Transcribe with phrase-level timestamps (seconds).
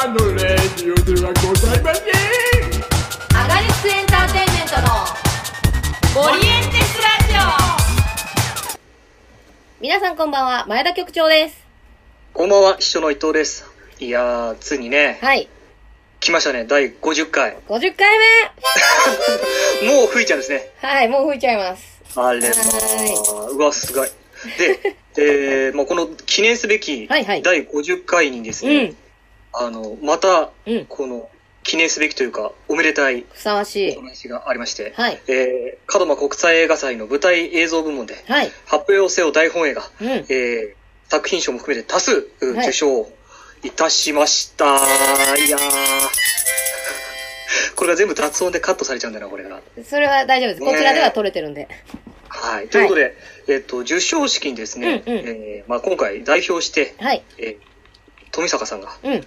[0.00, 2.04] たのレディオではございません
[3.36, 5.04] アガリスクエンターテインメントの
[6.26, 7.34] オリエンテスラジ
[9.78, 11.66] オ皆さんこんばんは、前田局長です。
[12.32, 13.70] こんばんは、秘書の伊藤です。
[13.98, 15.50] いやー、ついにね、はい、
[16.20, 17.58] 来ましたね、第50回。
[17.68, 18.18] 50回
[19.84, 20.70] もう吹いちゃうんですね。
[20.82, 22.00] 目はい、もう吹いちゃいます。
[22.16, 22.50] あれまあ、
[23.50, 24.08] うわ、すごい。
[24.56, 28.96] で、えー、もうこの記念すべきはいはい第50回にですね、うん、
[29.52, 31.28] あの、またうん、この
[31.62, 34.00] 記念すべきというか、おめでたいふさわしいお。
[34.00, 40.74] 話がありまして、はい、えー、門間国際映画祭の舞台映像部門で、はい、発表せよ大本映画、うん、えー、
[41.08, 43.08] 作品賞も含めて多数うはい受賞
[43.62, 44.64] いたしました。
[44.64, 44.68] い、
[45.50, 45.60] やー。
[47.76, 49.60] これが全部雑音でカットされちゃうんだよな、これが。
[49.86, 50.60] それは大丈夫です。
[50.62, 51.68] こちらでは撮れてるんで。
[52.28, 52.68] はい。
[52.68, 53.16] ということで、
[53.48, 57.70] えっ、と、受賞式にですね、うんうんえーまあ、今回代表して、はい、えー
[58.32, 59.26] 富坂さんが、うん、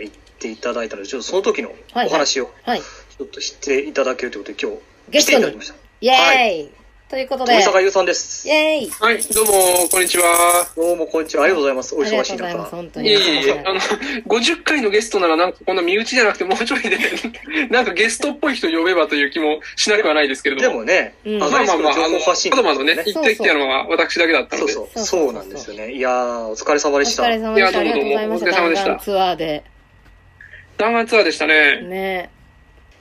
[0.00, 2.80] えー言っていただいたので、ちょっとその時のはいお話を、はい。
[2.80, 4.78] ちょっと知っていただけるということで、今日、
[5.10, 5.74] 来ゲストにていただきました。
[6.00, 6.70] イェーイ、
[7.08, 8.50] ということで、富坂優さんですイ。
[8.50, 9.52] ェーイはい、どうも、
[9.88, 10.66] こんにちは。
[10.74, 11.44] どうも、こんにちは。
[11.44, 11.94] ありがとうございます。
[11.94, 12.76] おありが忙しいとうございます、中。
[12.76, 13.08] 本当に。
[13.08, 16.98] いえいえあの、50回のゲストならなんかこんな身内じゃなくてもうちょいで、
[17.70, 20.68] なんかゲストっぽい人呼べばという気もしなくはないですけれども。
[20.70, 24.72] でもね、うんあまあまあまあ、あの、情報発信子供のね、ね言ってきたのは私だけだったので。
[24.72, 25.92] そうそう、そうなんですよね。
[25.92, 27.22] いやー、お疲れ様おでした。
[27.22, 27.78] 疲れ様でした。
[27.78, 28.50] あいやりがとうございました。
[28.50, 29.73] どうもどうもお疲れ様でしたツアーで。
[30.76, 31.82] 弾丸ツアーでしたね。
[31.82, 32.30] ね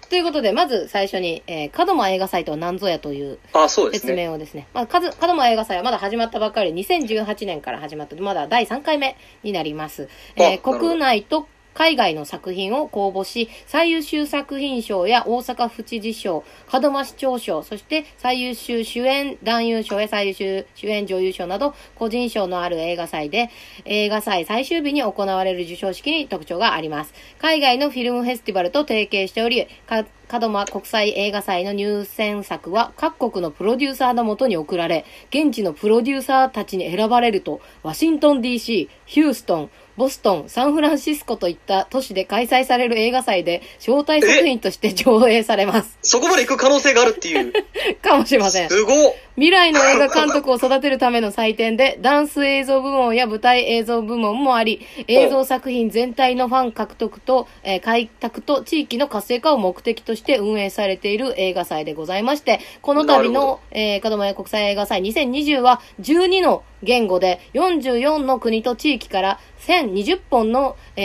[0.10, 4.28] ということで、まず最初に、えー、門真映画祭とは何ぞやというあ、そうです説ね。
[4.28, 4.68] 明をですね。
[4.74, 10.10] まあ、かず門真映画祭はまだ始まったばっかり、2018年から始まった、まだ第3回目になります。
[10.36, 23.50] えーあなるほど国内と海外の作品を公募し、最優秀作品賞や大阪府知事賞、門真市長賞、そして最優秀主演男優賞や最優秀主演女優賞など、個人賞のある映画祭で、
[23.86, 27.14] 映画祭最終日に行われる授賞式に特徴があります。
[27.40, 30.06] 海外のフィルムフェスティバルと提携しており、か
[30.40, 46.00] 門真国際映画祭の入選作は各国のプロデューサーのもとに送られ、現地のプロデューサーたちに選ばれると、ワシントン DC、ヒューストン、ボストン、サンフランシスコといった都市で開催される映画祭で招待作品として上映されます。
[46.02, 47.54] そこまで行く可能性があるっていう。
[48.02, 48.70] かもしれません。
[48.70, 71.04] すごっ未来の映画監督を育てるための祭典で、ダンス映像部門や舞台映像部門もあり、映像作品全体のファン獲得と、えー開拓と地域の活性化を目的として運営されている映画祭でございまして、この度の、えー、門真国際映画祭2020は12の言語で44の国と地域から1020本の、えー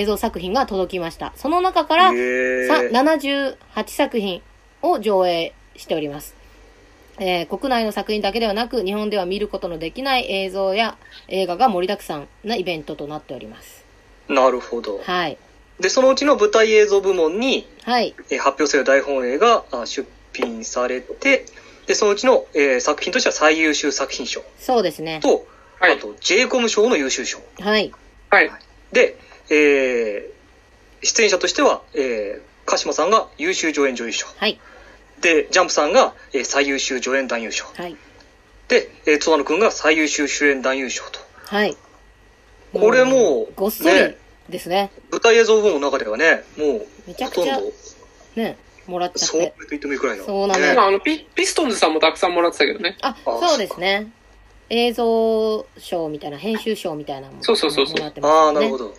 [0.00, 1.32] 映像作品が届きました。
[1.34, 3.56] その中から、へーさ78
[3.88, 4.42] 作品
[4.82, 6.39] を上映しております。
[7.20, 10.96] えー国内の作品だけではなく、日本では見ることのできない映像や
[11.28, 13.84] 映画が盛りだくさんなイベントとなっております。
[14.28, 14.98] なるほど。
[15.04, 15.36] はい。
[15.78, 18.14] で、そのうちの舞台映像部門に、はい。
[18.30, 21.44] えー発表せよ大本営があ出品されて、
[21.86, 25.20] で、そのうちの、えー作品としては最優秀作品賞そうですね。
[25.22, 25.46] と、
[25.78, 27.38] はいあと、j コム賞の優秀賞。
[27.60, 27.92] はい。
[28.30, 28.50] はい。
[28.92, 29.16] で、
[29.50, 30.40] えー
[31.02, 34.26] 出演者としては、えー鹿島さんが優秀助演女優賞。
[34.36, 34.60] はい。
[35.20, 37.66] で、ジャンプさんが、えー最優秀助演男優賞。
[37.74, 37.96] はい。
[38.68, 41.18] で、えー、津和野くんが最優秀主演男優賞と。
[41.46, 41.76] はい。
[42.72, 44.16] これもうごっそりね
[44.48, 44.90] ですね。
[45.10, 49.48] 舞台映像部門の中ではね、もう、めちゃくちゃほとんど、ね、もらっちゃっそうて。
[49.48, 50.24] と言ってもいいくらいの。
[50.24, 52.96] そうなんだよねまあ、あの、ピ、ピストンズさんもたくさんもらってたけどね。
[53.02, 54.10] あ、あそうですね。
[54.68, 58.94] 映像賞みたいな、編集賞みたいなのもそうそうそうそうもらってますああ、なるほど。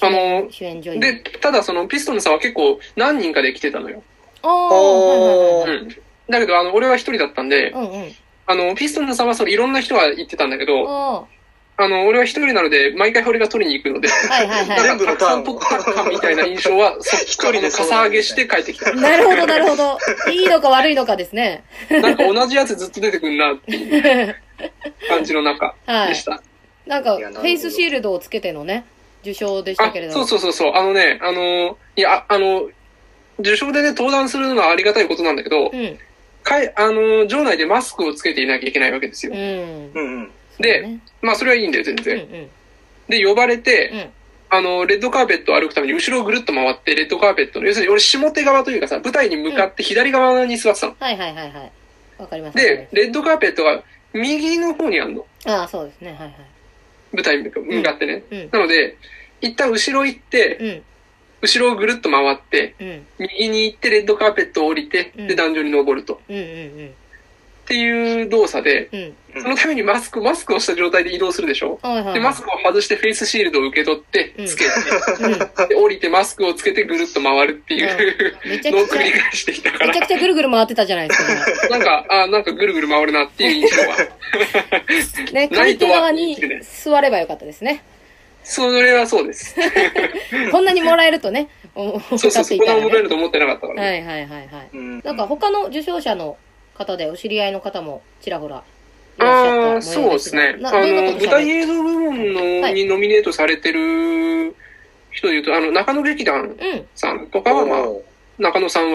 [0.00, 1.00] あの主演女優。
[1.00, 4.02] で、ただその、ピストンズさんは結構何人かで来てたのよ。
[4.42, 5.78] ああ、はいはいはいはい。
[5.78, 5.88] うん。
[6.30, 8.12] だけど、あの、俺は一人だったんで、うんうん。
[8.46, 11.24] あの、ピストンズさんはそれいろんな人が言ってたんだけど、あ
[11.80, 14.82] あの、俺は一人なので、毎回俺が取りに行くので、あ、はいはいはい。
[14.82, 18.92] 全部のターンをたくさん取ったかみたいな印象は、そっ一人でかさ上げして帰ってきた。
[18.94, 19.96] なるほど、なるほど。
[20.32, 21.62] いいのか悪いのかですね。
[21.88, 24.36] なんか同じやつずっと出てくんなっていう
[25.08, 26.42] 感じの中 はいでした。
[26.84, 28.84] なんか、フいやなるほどェイスシールドをつけてのね、
[29.22, 30.14] 受賞でしたあけれど。
[30.14, 30.72] そうそうそうそう。
[30.74, 32.68] あのね、あの、いや、ああの、
[33.38, 35.98] 受賞でね、登壇するのはありがたいことなんだけど、うん。
[36.42, 39.32] かい、あの、場内でマスクをつけていなきゃいけないわけですよ。
[39.32, 39.40] うん。
[39.40, 40.30] うんうん。
[40.58, 42.18] でねまあ、それはいいんだよ、全うんう然。
[42.18, 42.48] ん。
[43.08, 44.10] で、呼ばれて、うん。
[44.50, 50.96] あの、レッドカーペットを歩くために後ろをぐるっと回って、レッドカーペットの、要するに俺下手側というかさ、舞台に向かって左側に座ってたの。
[50.98, 51.72] はいはいはいはい。
[52.18, 52.56] わかります。
[52.56, 53.82] で、レッドカーペットが
[54.14, 55.26] 右の方にあるの。
[55.46, 56.10] ああ、そうですね。
[56.10, 56.34] はいはい。
[57.12, 58.22] 舞台に向かってね。
[58.30, 58.48] うん。
[58.50, 58.96] なので、
[59.40, 60.82] 一旦後ろ行って、うん。
[61.40, 63.06] 後ろをぐるっと回って、うん。
[63.18, 66.20] 右に行ってレッドカーペットを降りて、うんで、壇上に登ると。
[66.28, 66.88] うんうんうん。
[66.88, 69.00] っていう動作で、うん。
[69.00, 72.14] うんそのためにマスク、マスクをした状態で移動するでしょはいはいはい。
[72.14, 74.70] で、マスクを外してフェイスシールドを受け取ってうん、つけて、
[75.20, 75.68] うん。
[75.68, 81.68] で、降りてマスクをつけてぐるっと回るっていうめちゃのをくちゃ繰り返してきたからめちゃ、くちゃぐるぐる回ってたじゃないですか。
[81.70, 83.96] なんか、あなんかぐるぐる回るなっていう印象は。
[85.32, 87.82] ね、 な上手いとは側に座ればよかったですね。
[88.50, 89.54] それはそうです。
[90.50, 93.02] こんなにもらえるとね、思そうそう、ってそこでもらえ。
[93.02, 93.88] ると思ってなかったからね。
[93.88, 94.68] はいはいはいはい。
[94.72, 96.36] うんなんか他の受賞者の
[96.74, 98.62] 方でお知り合いの方もちらほら
[99.18, 100.56] いらっしゃった模様ああ、そうですね。
[100.60, 104.54] があの、舞台映像部門の、はいにノミネートされてる
[105.10, 106.86] 人で言うと、あの、中野劇団うん。
[106.94, 108.02] さんとかは、まあ、お
[108.38, 108.92] 中野さん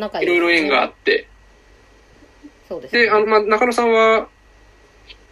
[0.00, 1.26] 中は、いいいろいろ縁があっって、
[2.68, 3.02] そうですね。
[3.04, 4.28] で、あの、まあ、中野さんは、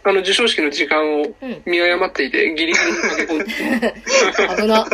[0.07, 1.61] あの、授賞式の時間をうん。
[1.65, 3.93] 見誤っていて、ギリギリに駆け込んで、
[4.61, 4.87] 危な。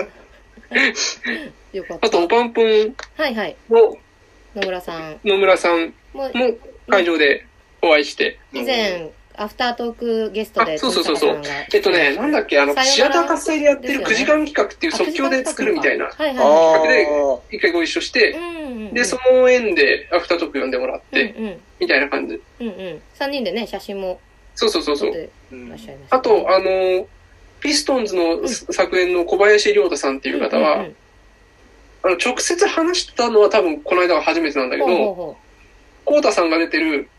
[1.74, 2.08] よかった。
[2.08, 2.66] あと、おぱんぽん
[3.18, 3.56] はいはい。
[3.70, 3.96] の
[4.56, 6.58] 野村さん野村さんもも
[6.90, 7.46] 会場で
[7.82, 11.42] お会いして、以前、アフタートークゲストで、あそうそうそうそう
[11.74, 18.14] えっとね、なんだっけ、あの、さよならシアター活性でやってる9ですよね時間企画っていう即興で作るみたいな、はいはいあはー一回ご一緒しい。
[18.14, 18.94] てう、んうんうん。
[18.94, 21.62] で、その縁でアフタートーク呼んでもらって、うんうん。
[21.80, 22.40] みたいな感じ。
[22.60, 23.02] うんうん。
[23.20, 24.20] 3人でね、写真も
[24.56, 25.30] そうそうそうそう。
[25.56, 25.74] ん。
[26.10, 27.08] あと、あの、
[27.60, 30.96] ピストンズの作演の小林亮太さんっていう方は、うんうんうん
[32.04, 35.38] あの、直接話したのは多分この間が初めてなんだけど、
[36.04, 37.10] コウタさんが出てる。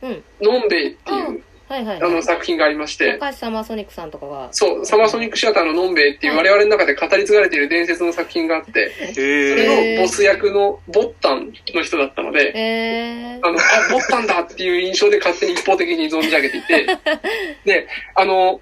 [0.40, 1.42] のんべいっていう、
[1.74, 2.22] はいはいあのはい。
[2.22, 4.48] 作品がありまして、高橋サマーソニックさんとかが。
[4.52, 13.46] そう、サマーソニックシアターののんべいっていう我々の中で語り継がれている伝説の作品があって、へそーれのボス役のボッタンの人だったので、えー。
[13.46, 16.86] あの、あ、ボッタンだっていう印象で勝手に一方的に存じ上げていて、
[17.64, 18.60] で、あの、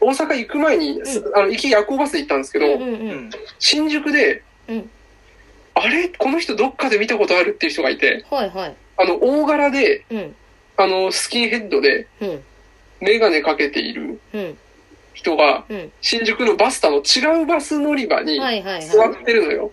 [0.00, 1.00] 大阪行く前に、
[1.34, 2.84] あの、行き夜行バスで行ったんですけど、うんうんう。
[2.84, 4.90] うんん新宿で、うん
[5.72, 6.08] あれ？
[6.08, 8.76] この人どっかで見たことあるっていう人がいて、はいはい。
[8.98, 10.36] あの、大柄で、うん。
[10.76, 12.42] あの、スキンヘッドで、うん。
[13.00, 14.58] メガネかけているうん。
[15.14, 15.92] 人が、うん。
[16.00, 19.72] 新宿のバスタの違うバス乗り場に座はってるのよ。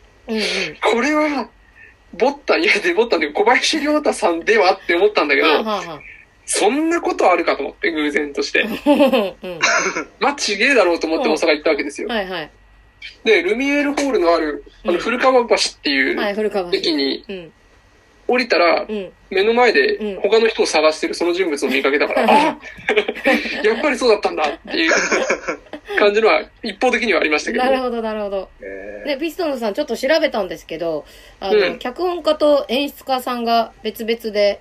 [0.82, 1.50] これは、
[2.14, 5.48] ボッタン、いや、で、ボッタンで小林亮太さんではって思ったんだけど、
[6.46, 8.66] そんなことあるかと思って、偶然として。
[10.20, 12.08] まあ、ちげえだろうと思って大阪行ったわけですよ。
[12.08, 12.50] はいはい。
[13.24, 16.72] で、ルミエールホールのある、あの、うん古川橋っていう。
[16.74, 17.54] 駅にうん。
[18.28, 19.12] 降りたらう、ん。
[19.30, 20.22] 目の前でうん。
[20.22, 22.58] 他の人を探してるその人物を見かけたから、あ
[23.64, 24.92] やっぱりそうだったんだっていう
[26.00, 27.70] 感じのは一方的にはありましたけどね。
[27.72, 28.50] なるほど、なるほど。
[29.06, 31.06] で、ピストンズさんちょっと調べたんですけど、
[31.40, 31.80] あの、うん。
[31.80, 34.60] 脚本家と演出家さんが別々で、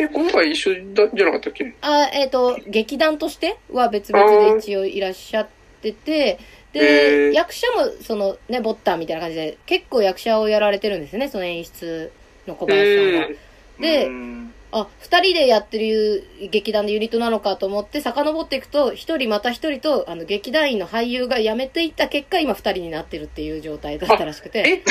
[0.00, 1.74] え、今回一緒だじゃなかったっけ？
[1.82, 5.48] あ、えっ、と、劇団としては別々で一応いらっしゃっ
[5.82, 6.38] てて、へ
[6.72, 7.32] で、ー。
[7.32, 12.10] 役者も、その、ね、ボッタンみたいな感じで、結構役者をやられてるんですね、その演出
[12.46, 13.36] の小林さんが。
[13.80, 24.60] でうんあ、二人でやってる劇団でユニットなのかと思って、遡っていくと、一人また一人と、あの、劇団員の俳優が辞めていった結果、今二人になってるっていう状態だったらしくて。
[24.60, 24.82] え、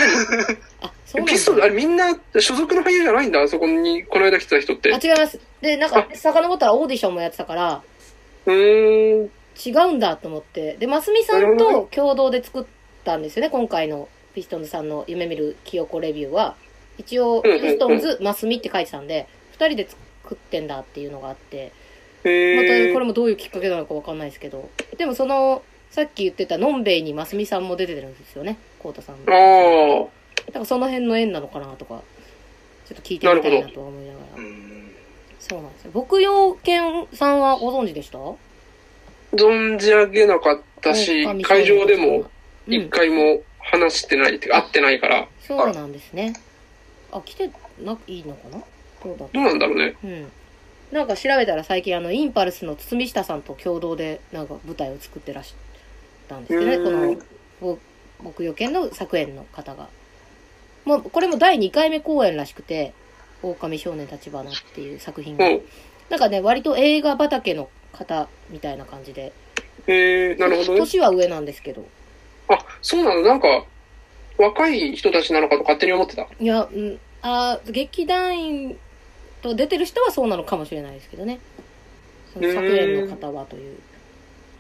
[0.81, 1.69] あ、そうなんピストン、あだ。
[1.69, 4.93] れみんな所属の俳優じゃないんだ、そこにこの間来てた人って。
[4.93, 5.39] あ、違います。
[5.61, 7.81] で、なんか、遡ったらオーディションもやってたから、
[8.45, 9.31] うーん。
[9.65, 10.75] 違うんだと思って。
[10.79, 12.65] で、ますみさんと共同で作っ
[13.03, 16.55] たんですよね、今回のピストンズさんの夢見る清子レビューは。
[17.01, 17.61] 一応、うんうんうん。
[17.61, 21.71] ピストンズ、ますみって書いてたんで、二人で作ってんだっていうのがあって、
[22.23, 29.25] へまたーこれもどういうきっかけなのかわかんないですけど、でもその、さっき言ってたのんべいにますみさんも出てるんですよね、こうたさん。
[29.25, 30.51] だああ。
[30.51, 32.01] からその辺の縁なのかなとか、
[32.87, 34.43] ちょっと聞いてみたいなとは思いながら。
[34.43, 34.91] うん。
[35.39, 35.91] そうなんですよ。
[35.93, 38.19] 牧羊犬さんはご存知でした？
[39.35, 42.25] 存じ上げなかったし、狼会場でも
[42.67, 42.73] うん。
[42.73, 46.33] 一回も話してないっていうか、会ってないから、そうなんですね。
[47.11, 47.49] あ、来て
[47.81, 48.63] ないいのかな？
[49.03, 49.33] どうだった？
[49.33, 49.95] どうなんだろうね。
[50.03, 50.31] うん。
[50.91, 55.55] なんか調べたら最近あの、インパルスの堤下さんと共同でなんか舞台を作ってらっしゃっ
[56.27, 56.75] たんですよね。
[56.75, 57.77] うんこの、ぼ
[58.23, 59.87] 牧羊犬の作演の方が。
[60.85, 62.93] もう、これも第2回目公演らしくて、
[63.43, 65.47] 狼少年立花っていう作品が。
[65.47, 65.61] うん。
[66.09, 69.31] なんかね、割と映画畑の方みたいな感じで。
[69.87, 70.79] へえ、なるほどね。
[70.79, 71.85] 年は上なんですけど。
[72.49, 73.21] あ、そうなの？
[73.21, 73.65] なんか、
[74.41, 76.27] 若い人たちなのかと勝手に思ってた。
[76.39, 78.77] いや、うん、あー劇団員
[79.41, 81.39] と出てる人はそうなのかもしれないですけどね。
[82.33, 83.77] その作演の方はという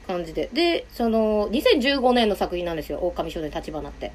[0.07, 0.49] 感じで。
[0.53, 2.99] で、その、2015年の作品なんですよ。
[2.99, 4.11] 狼少年立花って。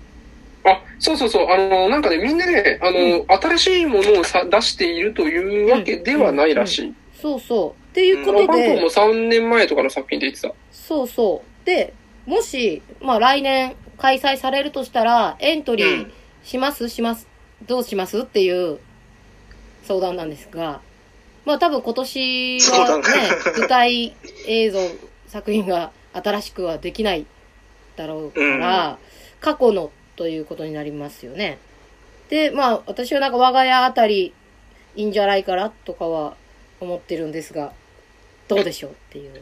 [0.65, 1.47] あ、そうそうそう。
[1.49, 6.95] あの、なんかね、みんなね、あの、新しいものをさ出しているというわけではないらしい。
[7.21, 7.91] そうそう。
[7.91, 10.53] っていうこあとで、も3年前とかの作品で言ってた。
[10.71, 11.67] そうそう。
[11.67, 11.95] で、
[12.27, 16.11] もし、まあ来年開催されるとしたら、エントリー
[16.43, 17.27] します、します、
[17.67, 18.21] どうします？
[18.21, 18.79] っていう
[19.85, 20.81] 相談なんですが、
[21.45, 23.03] まあ多分今年はね
[23.59, 24.81] 舞台映像
[25.29, 27.27] 作品が新しくはできない
[27.97, 28.99] だろうから、
[29.41, 31.59] 過去のということになりますよね。
[32.29, 34.35] で、まあ私はなんか我が家あたり
[34.95, 36.37] いいんじゃないかなとかは
[36.81, 37.73] 思ってるんですが、
[38.49, 39.41] どうでしょうっていう。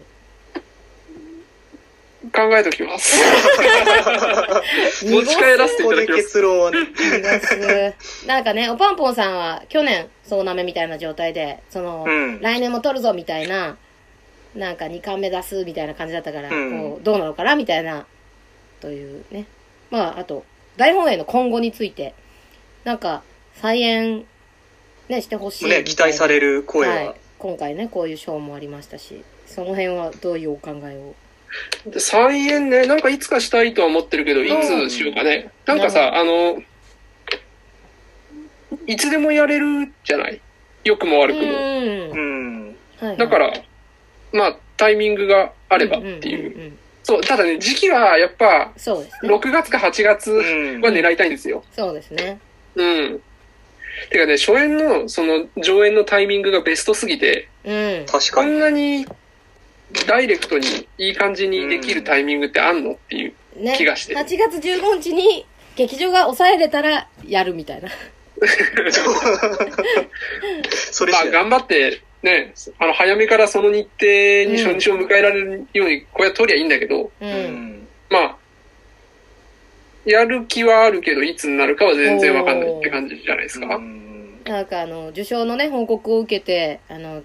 [2.33, 3.17] 考えときます。
[5.05, 6.23] 持ち帰らせていただきます。
[6.23, 6.73] 結論は。
[8.27, 13.77] なんかね、おぱんぽんさんは去年、そうなめみたいな状態で、その、うん来年も撮るぞみたいな、
[14.55, 18.07] なんか2巻目出すみたいな感じだったから、うんこうどうなのかなみたいな、
[18.81, 19.47] というね。
[19.91, 20.45] まあ、あと、
[20.77, 22.15] 大本営の今後について、
[22.85, 23.23] なんか、
[23.61, 24.27] 再演、
[25.09, 25.69] ね、してほしい。
[25.69, 26.95] ね、期待される声は。
[26.95, 27.15] はい。
[27.39, 31.15] 今回ね、こういう賞もありましたし、その辺はどういうお考えを？
[31.99, 35.51] 再演ね、なんかいつかしたいとは思ってるけど、いつしようかね。
[35.67, 36.63] なんかさ、あの、
[38.87, 40.41] いつでもやれるじゃない？
[40.85, 43.17] 良くも悪くも。
[43.17, 43.53] だから、
[44.33, 46.73] まあ、タイミングがあればっていう。
[47.03, 49.35] そう、ただね、時期はやっぱ、そうですね。
[49.35, 50.81] 6月か8月はうん。
[50.81, 51.63] 狙いたいんですよ。
[51.77, 52.39] そうですね。
[52.75, 53.21] うん。
[54.11, 58.07] てかね、初演の、その、上演のタイミングがベストすぎて、うん。
[58.07, 58.51] こ確かに。
[58.53, 59.07] んなに、
[60.07, 60.67] ダイレクトに
[60.99, 63.35] いい感じにできるタイミングってあんのっていう。
[63.57, 65.47] ね、気がして8月15日に
[65.77, 67.89] 劇場が抑えれたらやるみたいな。
[70.91, 77.11] そ れまあ、頑張って、ね、あの、早めからその日程に初日を迎えられるように、これは取りゃいいんだけど、う。
[77.21, 77.87] うんん。
[78.11, 78.37] まあ、
[80.05, 83.77] やる気はあるけど、いつになるかは全然わかんないって感じじゃないですか。
[83.77, 84.05] うん
[84.45, 87.23] なんかあの、受賞のね、報告を受けて、あの、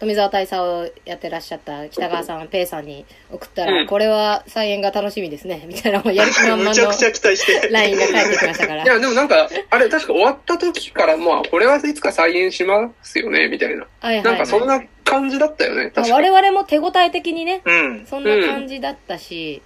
[0.00, 7.68] 富澤大佐をやってらっしゃった北川さん、ペイさんに送ったら、うんこれは再演が楽しみですね、 みたいな、もうやる気満々のむちゃくちゃ期待して。
[7.68, 8.86] LINE が返ってきましたから い。
[8.86, 13.86] や、でもなんか、あれ確か終わった時から、まあ、これはいつか再演しますよね、みたいな。
[14.00, 14.40] はいはい、なはい。
[14.40, 18.06] んかそんな感じだったよね、確か我々も手応え的にね、うん。
[18.06, 19.62] そんな感じだったし、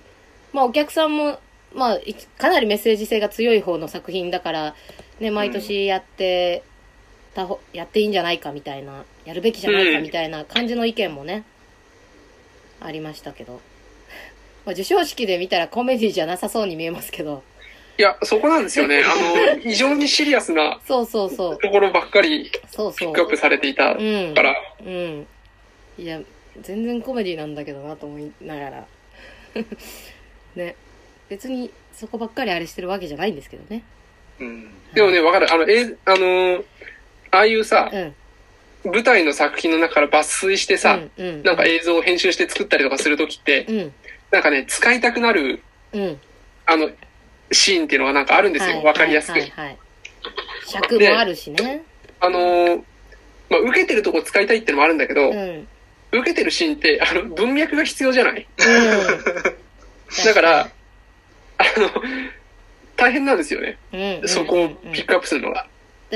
[0.53, 1.39] まあお客さんも、
[1.75, 4.75] まあいかなりメッセージ性が強い方の作品だから、
[5.21, 6.63] ね、毎年やって
[7.35, 11.45] たほ、やっていいんじゃないかみたいな、やるべきじゃないかみたいな感じの意見もね、
[12.81, 13.61] ありましたけど。
[14.65, 17.43] まあ授賞式で見たらコメディじゃなさそうに見えますけど。
[17.99, 19.03] いや、そこなんですよね。
[19.05, 21.59] あの、 非常にシリアスなそうそうそう。
[21.59, 23.29] ところばっかりそうそうピックアッ。
[23.29, 24.35] プされていたうん。
[24.35, 25.27] から、うん。
[25.99, 26.21] いや、
[26.61, 28.87] 全然コメディなんだけどなと思いながら。
[30.57, 30.75] ね。
[31.29, 33.83] 別にそこばっかりあれしてるわけじゃないんですけどね。
[34.41, 34.71] うん。
[34.95, 35.53] でもね、わかる。
[35.53, 36.65] あの、え、あの、
[37.33, 38.15] ああいうさ、うん。
[38.93, 41.43] 舞台の作品の中から抜粋してさ、うん、うん。
[41.43, 43.93] なんか映像を編集して作ったりとかするときって、うん。
[44.31, 45.63] なんかね、使いたくなる、
[45.93, 46.21] うん。
[46.67, 46.91] あの、
[47.51, 48.77] シーンっていうのがなんかあるんですよ。
[48.77, 49.39] はいわかりやすく。
[49.39, 49.79] はいはいはい
[50.67, 51.83] 尺もあるしね。
[52.21, 52.83] あのー
[53.51, 55.37] まあ、受けてるとこ使いたいってのもあるんだけど、うん。
[55.37, 56.21] うん。
[56.21, 58.47] 受けてるシーンって、あの、文脈が必要じゃない？
[60.25, 60.71] だから、
[61.59, 61.91] あの、
[62.97, 63.79] 大変なんですよね。
[63.93, 64.29] うん、うん。
[64.29, 65.67] そこをうんピックアップするのが。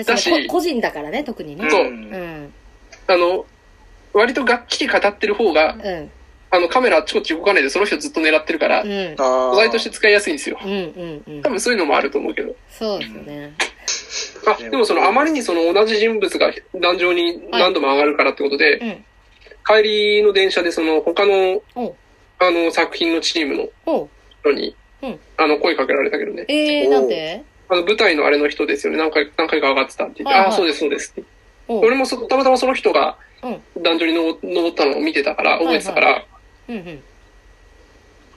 [0.04, 1.70] だだしし、個人だからね、特にね。
[1.70, 2.52] そううん。
[3.06, 3.46] あの、
[4.12, 6.10] 割とがっちり語ってる方が、うん。
[6.50, 9.16] あの、カメラあっちこっち動かないでその人ずっと狙ってるから、うん。
[9.16, 10.58] 素材として使いやすいんですよ。
[10.62, 10.70] うん。
[10.70, 11.22] うん。
[11.26, 11.50] うん多。
[11.50, 12.54] 分そういうのもあると思うけど。
[12.70, 13.54] そうですよね。
[14.46, 19.04] あ、でもそのあまりにその同じ人物が壇上に何度も上がるからってことで、うん。
[19.66, 21.62] 帰りの電車でその他の。
[22.38, 24.08] あの作品のチームの。
[24.42, 26.44] 人に、うんあの声かけられたけどね。
[26.48, 27.44] えー、なんで？
[27.68, 28.99] あの舞台のあれの人ですよね。
[28.99, 31.28] 何回、何回か上がってたって言って、はいはいああ、そうです、そうですって。
[31.68, 33.82] 俺もそたまたまその人がうん。
[33.82, 36.25] 壇上にの登ったのを見てたから、覚えてたから、
[36.68, 36.76] うん。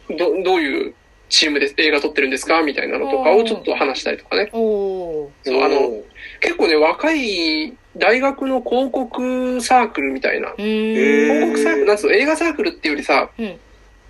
[0.10, 0.18] うん。
[0.18, 0.94] どどういう
[1.30, 4.50] チームで映画撮ってるんですかみたいなのとかをちょっと話したりとかね。
[4.52, 6.02] そう、あの、
[6.42, 10.54] 結構ね、若い大学の広告サークルみたいな。
[10.58, 13.60] 広告サークル、なんつうの、映画サークルっていうよりさ、うん。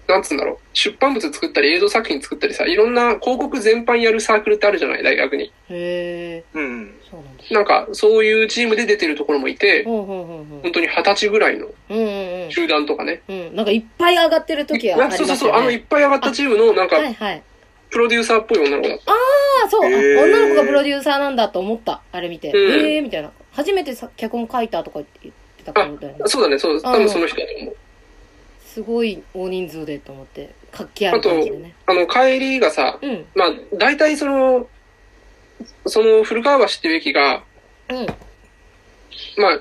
[0.09, 5.51] なんつうんだろう、出版物作ったり映像作品作ったりさ、いろんな広告全般やるサークルってあるじゃない、大学に。
[5.69, 6.57] へー。
[6.57, 6.95] うん。
[7.09, 7.43] そうなんだ。
[7.51, 10.61] なんか、そういうチームで出てるところもいて、ほうほうほうほう。
[10.63, 13.21] 本当に二十歳ぐらいのうんうん集団とかね。
[13.27, 13.39] うん。
[13.39, 13.55] うん。
[13.55, 15.35] なんかいっぱい上がってる時がありますよね。
[15.35, 17.43] そうそうそう、あのいっぱい上がったチームの、なんか、はいはい。
[17.91, 19.11] プロデューサーっぽい女の子だった。
[19.11, 19.15] あ
[19.65, 22.01] あ、そう、女の子がプロデューサーなんだと思った。
[22.11, 22.51] あれ見て。
[22.51, 23.31] うんええー、みたいな。
[23.51, 26.19] 初めてさ脚本書いたとか言ってたからだよね。
[26.25, 27.75] そうだね、そう、多分その人だと思う。
[28.73, 30.53] すごい大人数でと思って。
[30.71, 31.75] 活気ある感じでね。
[31.87, 33.25] あの、帰りがさ、うん。
[33.33, 34.67] まあ、大体その、
[35.87, 37.43] その古川橋っていう駅が、
[37.89, 38.05] うん。
[39.41, 39.59] まあ、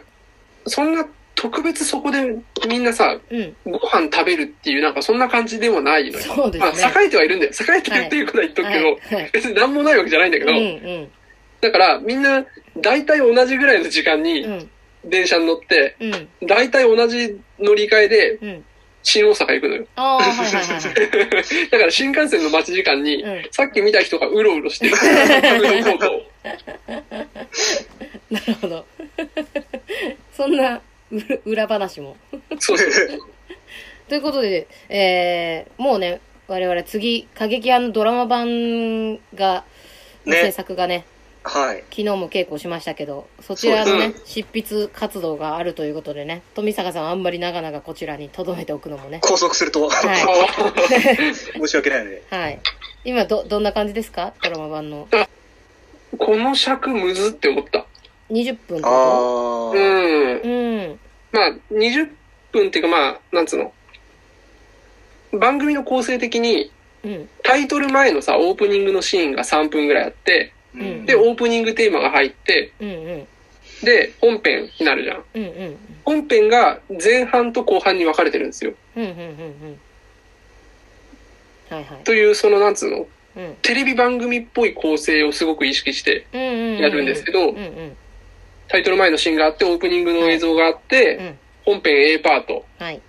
[0.67, 2.37] そんな特別そこで
[2.69, 3.57] みんなさ、うん。
[3.65, 6.25] ご飯食べるっていうなんかそんな感じでもないのよ。
[6.25, 7.53] そうですねまあ、栄えてはいるんだよ。
[7.53, 11.11] 栄えてるっていうことは言っとくけど、はいはい 別になんもないわけじゃないんだけど、うんうん。
[11.61, 12.45] だからみんな
[12.77, 14.71] 大体同じぐらいの時間に、うん。
[15.05, 16.29] 電車に乗って、うん。
[16.47, 18.65] 大体同じ乗り換えでうん。
[19.03, 19.87] 新大阪行くのよ。
[19.97, 21.71] はいはいはいはい。
[21.71, 24.97] だから新幹線の待ち時間に、うんさっき見た人がうろうろしてる。
[28.31, 28.87] なるほど。
[30.37, 32.17] そんな裏裏話も。
[32.59, 33.21] そうそうそう。
[34.09, 39.65] ということで、えー、もうね、我々次、過激派のドラマ版が、
[40.25, 41.05] ね制作がね、
[41.49, 41.79] はい。
[41.91, 49.21] 昨日も稽古しましたけど、そちらのね執筆活動があるということでね、富坂さんはあんまり長々こちらに留めておくのもね。
[49.21, 49.91] 拘束すると、は
[51.57, 52.23] 申し訳ないので。
[52.31, 52.61] はい。
[53.05, 54.35] 今、ど、どんな感じですか？
[54.43, 55.09] ドラマ版の。
[56.19, 57.87] この尺むずって思った。
[58.31, 58.87] 20分と？
[58.87, 59.71] あかあ。
[59.71, 60.41] うん。
[60.43, 61.01] うん。
[61.33, 62.11] まあ、20
[62.53, 63.73] 分っていうかまあ、なんつうの？
[65.33, 66.71] 番組の構成的に、
[67.05, 67.29] うん。
[67.43, 73.27] タイトル前のさ、オープニングのシーンが3分ぐらいあって、うんで、オープニングテーマが入って、うんうん。
[73.85, 75.25] で、本編になるじゃん。
[75.35, 75.77] うんうん。
[76.05, 78.73] 本編が前半と後半に分かれてるんですよ。
[78.97, 79.79] うんうんうんうん。
[81.71, 82.05] はいはい。
[82.05, 83.07] という、その、なんつうの、
[83.37, 83.55] うん。
[83.63, 86.27] テレビ番組っぽい構成をすごく意識して。
[86.33, 87.97] やるんですけどうんうん。
[88.69, 91.39] タイトル前のシーンがあって、オープニングの映像があって、うん。
[91.65, 92.65] 本編 A パート。
[92.79, 93.01] はい。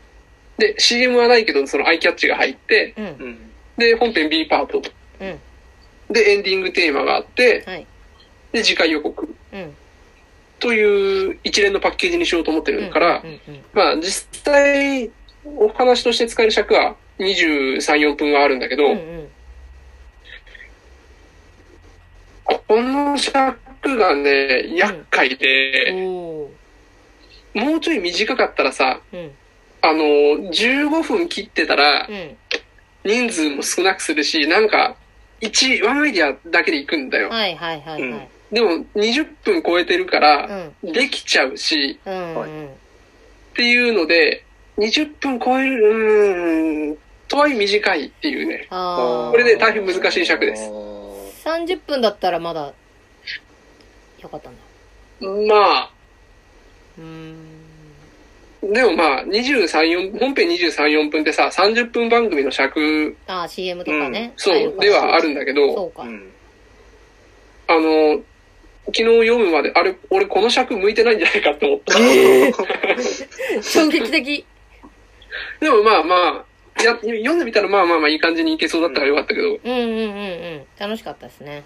[0.58, 2.94] で、CM はないけど、そのアイキャッチが入って。
[3.78, 4.82] で、本編 B パート。
[5.22, 5.40] うん。
[6.10, 7.86] で、エンディングテーマがあって、はい。
[8.52, 9.36] で、次回予告。
[9.54, 9.76] うん。
[10.60, 15.10] という一連のパッケージにしようと思ってるから、うんうんうんまあ、実際、
[15.46, 19.28] お話として使える尺は23、4分はあるんだけど、うんうん。
[22.68, 27.66] この尺がね、厄介で、おー。
[27.66, 29.32] もうちょい短かったらさ、うん。
[29.82, 32.38] あの、15分切ってたらう、ん。
[33.06, 34.96] 人数も少なくするし、なんか、
[35.42, 37.30] 1、ワンアイディアだけで行くんだよ。
[37.30, 38.30] はいはいはいはい。
[38.52, 40.74] でも、20分超えてるかうら、ん。
[40.84, 42.68] できちゃうし、うんはいうん。
[42.68, 42.70] っ
[43.56, 44.44] ていうので、
[44.78, 48.68] 20分超える、うーん、とはいえ短いっていうね。
[48.70, 49.32] ああ。
[49.32, 50.64] これで大変難しい尺です
[51.46, 52.74] 30分だったらまだ、
[54.22, 54.60] よかったんだ。
[55.54, 55.92] まあ、
[56.98, 57.49] うーん。
[58.62, 59.68] でもまあ、23、
[60.12, 64.34] 4、本編23、4分ってさ、30分番組の尺、ああ、CM とかね。
[64.36, 66.08] そう、ではあるんだけど、そうかう。
[66.08, 66.30] ん。
[67.68, 68.22] あの、
[68.88, 71.94] 昨日読むまで、あれ、俺この尺向いてないんじゃないかって思った。
[73.64, 74.46] 衝撃的。
[75.62, 80.12] でもまあまあ、や、読んでみたらまあまあまあいい感じにいけそうだったからよかったけど、うんうんうんう
[80.58, 80.66] ん。
[80.78, 81.64] 楽しかったですね。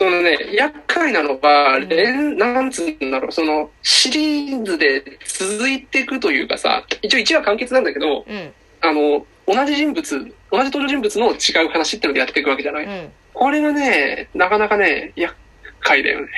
[0.00, 8.52] そのね、厄介なのが、うん連、なんつうんだろう、その、シリーズで続いていくというかさ、一応1話完結なんだけど、うん。
[8.80, 13.12] あの、同じ人物、同じ登場人物の違う話っていうのでやっていくわけじゃない、うん。
[13.34, 15.36] これがね、なかなかね、厄
[15.80, 16.28] 介だよね。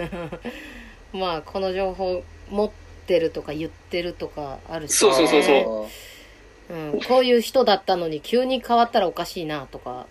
[1.12, 2.70] まあ、この情報持っ
[3.06, 4.96] てるとか言ってるとかあるし、ね。
[4.96, 5.88] そうそうそうそ
[6.70, 7.00] ううん。
[7.06, 10.06] こういう人だったのに急に変わったらおかしいなとか。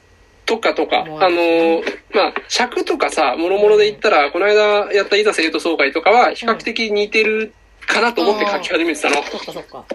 [0.46, 1.82] とかとか、あの、
[2.14, 7.54] まあ、尺とかさ、もろもろで言ったら、この間やったいざ生徒総会とかは、比較的似てる
[7.88, 9.16] かなと思って書き始めてたの。
[9.24, 9.86] そっかそっか。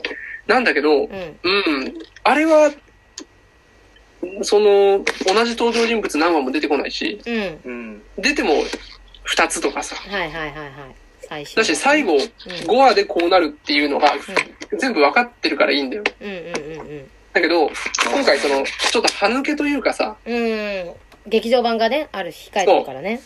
[0.47, 1.09] なんだけど、うん。
[1.09, 1.51] う
[1.85, 1.95] ん。
[2.25, 2.73] あれは、
[4.43, 7.21] その、同じ登場人物何話も出てこないし。
[8.19, 8.65] 出ても
[9.27, 9.97] 2つとかさ。
[9.97, 10.51] はいはいはい
[11.29, 11.45] はい。
[11.55, 14.13] だし、最後、5話でこうなるっていうのが、
[14.79, 16.03] 全部分かってるからいいんだよ。
[16.21, 17.71] うんうんうんうんだけど、
[18.13, 20.35] 今回その、ちょっと歯抜けというかさ、うん。
[20.35, 20.93] うん。
[21.27, 23.11] 劇場版がね、あるし、控えてるからね。
[23.11, 23.21] はい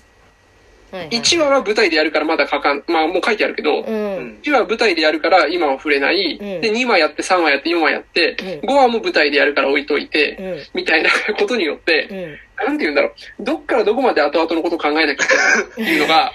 [0.94, 1.08] はい。
[1.08, 3.84] 1話は舞台でやるからまだ書かん、まあもう書いてあるけど、う。
[3.84, 4.38] うんん。
[4.42, 6.38] 1話は舞台でやるから今は触れない。
[6.40, 10.80] うんで、2話やって3話やって4話やって、うん5話も舞台でやるから置いといて、うん。
[10.80, 12.66] みたいなことによって、うん。
[12.66, 13.42] なんて言うんだろう。
[13.42, 16.32] どっからどこまで後々のことを考えなきゃいけないっていうのが、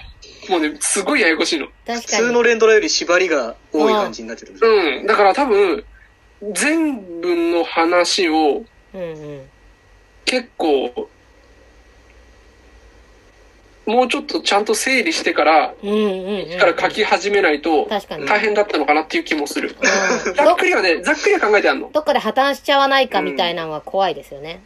[0.50, 1.66] もうね、すごいややこしいの。
[1.86, 2.00] 確かに。
[2.00, 4.54] 普通の連ドラより縛りが多い感じになってる。
[4.60, 5.06] うん。
[5.06, 5.84] だから多分、
[6.42, 8.64] 全部の話を。
[10.24, 11.08] 結構、
[13.86, 15.68] もうちょっとちゃんと整理してから。
[15.68, 17.88] から書き始めないと。
[18.26, 19.74] 大変だったのかなっていう気もする。
[20.26, 21.90] うん ざっくりはね、ざっくりは考えてあんの。
[21.92, 24.60] どっかで破綻しちゃわないかみたいなのは怖いですよね。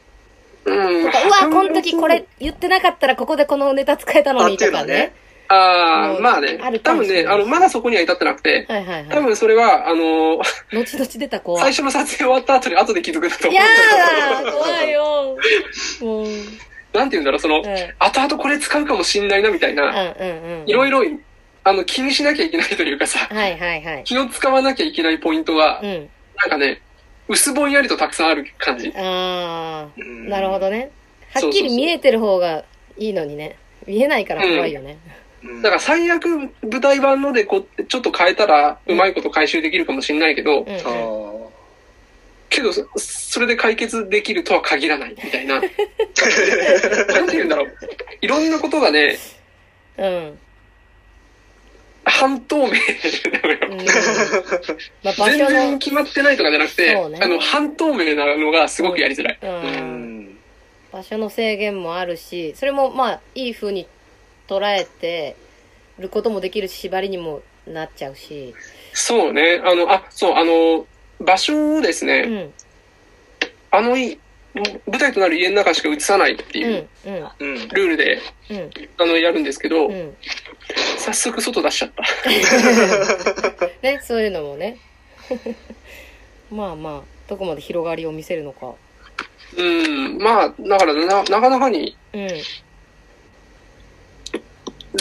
[0.65, 1.05] うん。
[1.05, 1.13] うわ、
[1.51, 5.13] この時これ言ってなかったらここでこのネタ使えたのにとかね
[5.49, 6.17] あ。
[6.17, 9.09] あまあねあ多分ね、あの、まだそこには至ってなくて、はいはいはい。
[9.09, 10.39] 多分それは、あのー、
[10.73, 11.63] 後々出た怖い。
[11.63, 13.63] 最初の撮影終わった後に後で気づくんだと思いや
[14.43, 14.45] う。
[14.45, 15.37] だ怖いよ。
[16.01, 16.25] もう。
[16.25, 16.35] うん。
[16.93, 17.65] なんて言うんだろう、その、うん
[17.99, 20.69] 後々これ使うかもしんないなみたいな、うんうん。
[20.69, 21.03] いろいろ、
[21.65, 24.05] あの、気にしなきゃいけないというかさ、はいはいはい。
[24.05, 26.09] 気を使わなきゃいけないポイントがう、ん。
[26.37, 26.81] なんかね、
[27.29, 28.93] 薄ぼんやりとたくさんある感じ。
[28.97, 30.91] ああ、うんなるほどね。
[31.33, 32.65] はっきり見えてる方が
[32.99, 33.57] いいのにね。
[33.87, 34.99] 見えないから怖いよね。
[35.07, 35.24] うん
[35.63, 36.27] だから最悪
[36.63, 41.45] 舞台版のでこう、ちょっと変えたら、うまいこと回収できるかもしれないけど、うん
[42.55, 45.61] けど、そそれで解決できるとは限らないみたいな。
[45.61, 47.77] なんて言うんだろう。
[48.21, 49.19] いろんなことがね、
[49.99, 50.39] うん。
[52.05, 52.69] 半透明な
[53.43, 53.59] のよ。
[53.71, 53.79] うん。
[55.03, 59.39] まあ、場全然決まってないとかじゃなくて、ねあの、半透明なのがすごくやりづらい。
[59.43, 59.47] う。
[59.47, 60.39] うんん。
[60.93, 63.89] 場所の制限もあるし、それもまあ、いい風に
[64.49, 65.37] 捉えて
[65.99, 68.55] ることもできるし、縛りにもなっちゃうし。
[68.93, 69.61] そうね。
[69.65, 70.87] あの、あ、そう、あの、
[71.21, 72.53] 場所をですね、うん。
[73.71, 74.19] あのい、
[74.55, 76.63] 舞台となる家の中しか映さないってう。
[76.63, 77.31] いうんうん。
[77.39, 77.69] うん。
[77.69, 78.71] ルールで、うん。
[78.99, 80.17] あの、やるんですけど、うん。
[80.99, 82.03] 早速外出しちゃった。
[83.83, 84.79] ね、そういうのもね。
[86.51, 88.75] まあまあ、どこまで広がりを見せるのか。
[89.57, 92.29] うん、まあ、だからな、なかなかに、うん。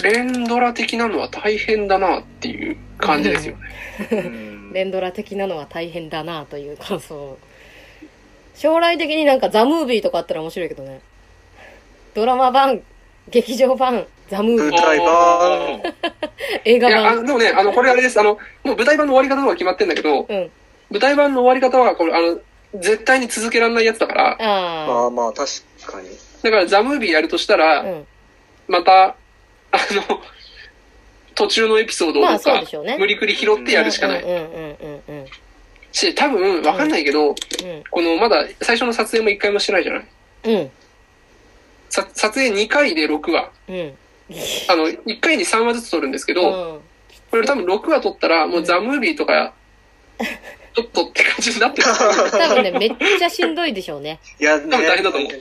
[0.02, 3.70] 連ドラ的なのは大変だなっていう感じですよね。
[4.12, 7.38] うん 連ドラ的なのは大変だなという感想。
[8.56, 11.00] 将来的になんかザ・ムービーとかあったら面白いけどね。
[12.14, 12.82] ドラマ版、
[13.30, 15.82] 劇場版、ザ・ムービー、舞台版
[16.66, 17.16] 映画いや。
[17.16, 18.20] でもね、あの、これあれです。
[18.20, 20.52] あの、もう舞台版の終わり方は決まってんだけど、うん。
[20.90, 22.40] 舞台版の終わり方は、これ、あの、
[22.80, 25.48] 絶対に続けられないやつだから、あああ、まあ確
[25.86, 26.10] かに。
[26.42, 27.84] だからザ・ムービーやるとしたら、あ。
[27.84, 28.08] うん。
[28.68, 29.16] また、
[29.74, 29.78] あ
[30.10, 30.22] の、
[31.36, 34.22] 途中のエピソードをまあとかそうでしょうね、無理くり拾ってやるしかない。
[34.24, 35.26] うんうんうんうんうん
[35.96, 37.36] し、多分、わかんないけど、うん。
[37.92, 40.06] この、まだ最初の撮影も1回もしてないじゃない？
[40.46, 40.72] うん。
[41.90, 43.52] さ撮影2回で6話。
[43.70, 43.94] うん。
[44.70, 46.82] あの、1回に3話ずつ撮るんですけうど、ん。
[47.30, 49.54] これ多分6話撮ったら、もうザ・ムービーとか、
[50.76, 51.88] ちょっとって感じになってる。
[52.32, 54.20] 多分ね、めっちゃしんどいでしょうね。
[54.40, 55.32] いや、ね、多分大変だと思う。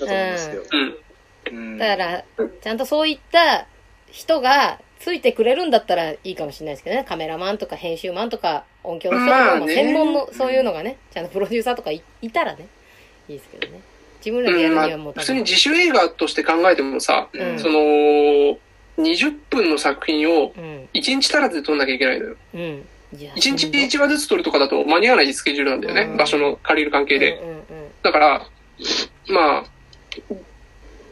[1.51, 2.25] うんだから、
[2.63, 3.67] ちゃんとそういった
[4.13, 7.05] 人がついてくれるんだったらいいかもしれないですけどね。
[7.05, 12.69] カメラマンとか編集マンとか音響の人とか専門のそういうのがね、ちゃんとプロデューサーとかいいたらね、
[13.29, 13.81] いいですけどね。
[14.25, 15.21] 自分らでやうんまあるにはもう多分。
[15.23, 17.79] 普通に自主映画として考えてもさ、うんその、
[18.99, 20.89] 20分の作品をうん。
[20.95, 22.37] 1日足らずで撮んなきゃいけないのよ。
[22.55, 22.61] うん。
[23.19, 26.03] いや1日1話ずつ撮るとかだと間に合わないスケジュールなんだよね。
[26.03, 27.39] うん場所の借りる関係で。
[27.39, 27.63] うんうんうん。
[28.03, 28.47] だから、
[29.29, 29.65] まあ、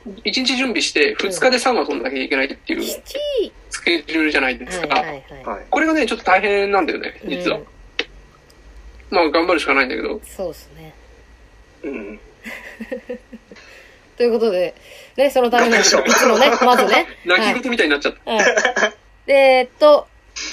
[0.07, 2.83] 1日準備して2日で3話撮んなきゃいけないっていう。
[3.71, 4.89] スケジュールじゃないですか。
[4.89, 5.45] はいはいはい。
[5.45, 5.67] はい。
[5.71, 7.59] これがね、ちょっと大変なんだよね、実は。
[7.59, 7.67] うん
[9.11, 10.21] まあ、頑張るしかないんだけど。
[10.25, 10.95] そうですね。
[11.83, 12.21] うん。
[14.17, 14.75] ということで、
[15.17, 17.07] ね、そのための、いつもね、まずね。
[17.27, 18.31] 泣き言みたいになっちゃった。
[18.31, 18.45] はい。
[19.27, 20.07] で、えっと、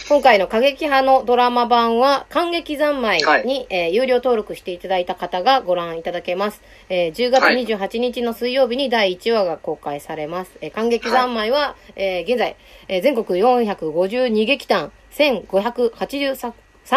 [0.09, 6.61] 今回の過激派のドラマ版は、感激三昧に、はいえー有料登録していただいた方がご覧いただけます。
[6.87, 10.51] えー10月はい28日の水曜日に第1話が公開されます。
[10.61, 12.55] えー感激三昧は、えー現在、
[12.87, 16.53] えー全国452劇団1583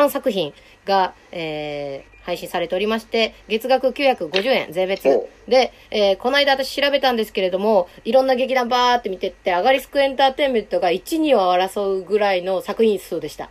[0.08, 13.50] 作品が、えー配信されておりまして、月額950円税別おで、えーこの間私調べたんですけれども、いろんな劇団バーって見てって、アガリスクエンターテインメントが1、2を争うぐらいの作品数でした。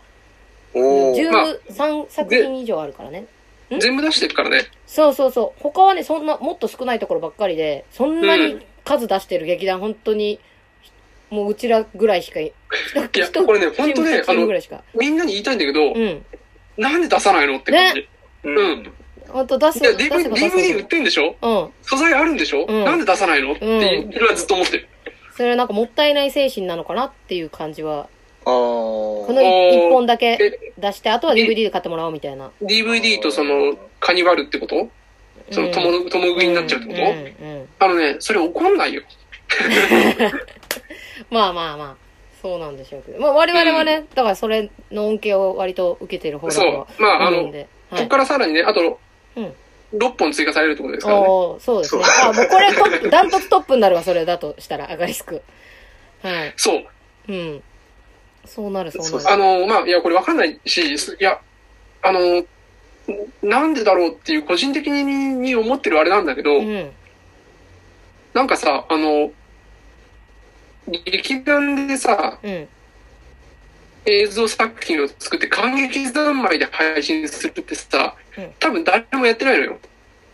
[0.73, 1.31] おー。
[1.31, 3.25] まあ13作品以上あるからね。
[3.79, 4.63] 全部出してるからね。
[4.87, 5.61] そうそうそう。
[5.61, 10.39] 他はね、そんな、もっと少ないところばっかりで、そんなに数出してる劇団、本当に、
[11.29, 12.51] もううちらぐらいしかい、い
[13.19, 14.83] やこれね本当ねチームぐらいしか。
[14.95, 16.25] みんなに言いたいんだけど、うん。
[16.77, 17.99] なんで出さないのって感じ。
[17.99, 18.07] う
[18.43, 18.79] うん。
[18.81, 18.93] ん。
[19.27, 21.35] 本当出す、DVD, 売ってんでしょ？
[21.41, 21.69] うん。
[21.83, 22.85] 素材あるんでしょ、うん。
[22.85, 23.53] なんで出さないの？
[23.53, 24.87] っていうのはずっと思ってる。
[25.35, 28.09] それはなんかもったいない精神なのかなっていう感じは、
[28.41, 29.87] あこのー。
[29.87, 32.51] 一本だけえ出して、あとは DVD で買ってもらおうみたいな。
[32.61, 34.89] DVD とその、カニバルってこと？
[35.51, 39.03] その、とも、とも食いになっちゃうってこと、うんうんあのね、それ怒んないよ。
[41.29, 41.95] まあまあまあ、
[42.41, 43.19] そうなんでしょうけど。
[43.19, 47.01] まあ我々はね、だからそれの恩恵を割と受けてる方だとはそう。
[47.01, 47.51] まああの
[47.89, 48.07] ここ。
[48.07, 48.99] からさらにね、あと、
[49.35, 49.53] うん
[49.93, 51.25] 6本追加されるってことですからね。
[51.25, 52.03] そうですね。
[52.03, 55.41] そうあ、もうこれトップ、 ダントツトップになるわ、それだとしたら、アガリスク。
[56.21, 56.53] はい。
[56.57, 56.85] そう。
[57.27, 57.63] うん。
[58.45, 59.33] そうなる、そうそうなる。
[59.33, 61.39] あの、まあ、いや、これわかんないし、すいや、
[62.03, 62.45] あの、
[63.41, 66.91] なんでだろうっていう個人的にに思ってるあれなんだけど、うん。
[68.33, 69.31] なんかさ、あの、
[70.87, 72.67] 劇団でさ、うん。
[74.05, 79.79] 映像作品を作って感激三昧で配信するってさうん、多分誰もやってないのよ。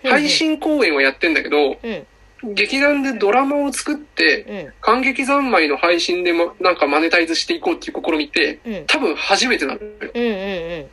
[0.03, 2.07] 配信公演はやってんだけど、うん。
[2.53, 4.73] 劇団でドラマを作って、うん。
[4.81, 8.85] 感激三昧の配信でもなんかマネタイズしていこうっていう試みって、うん。
[8.85, 10.87] 多分初めてなのよ。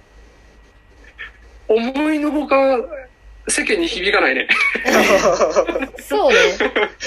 [1.68, 2.56] 思いのほか
[3.48, 4.48] 世間に響かないね。
[4.86, 6.02] うん。
[6.02, 6.36] そうね。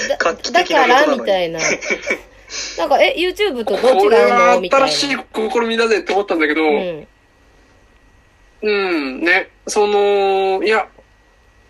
[0.08, 1.58] だ画期だ的なから、みたいな。
[2.78, 4.88] なんか、え、YouTube とどう違うこれはのみたいな。
[4.88, 7.06] 新しい試みだぜって思ったんだけど、うん。
[8.62, 10.88] うん、ね、その、いや、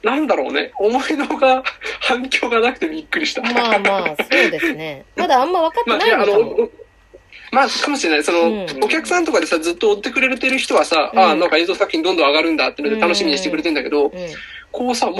[0.03, 1.62] なんだろうね、思いのほが
[2.01, 3.43] 反響がなくてびっくりした。
[3.43, 5.05] まあまあ、そうですね。
[5.17, 6.45] まだあんま分かってまあ、ないの、のかも。
[6.65, 6.71] お
[7.53, 8.25] まあ、かもしれない。
[8.25, 14.12] その、うんお客さんとかでさ、ずっと追ってくれてる人はさ、うんああ、なんか映像作品どんどん上がるんだってので楽しみにしてくれてんだけど、う
[14.71, 15.19] こうさ、も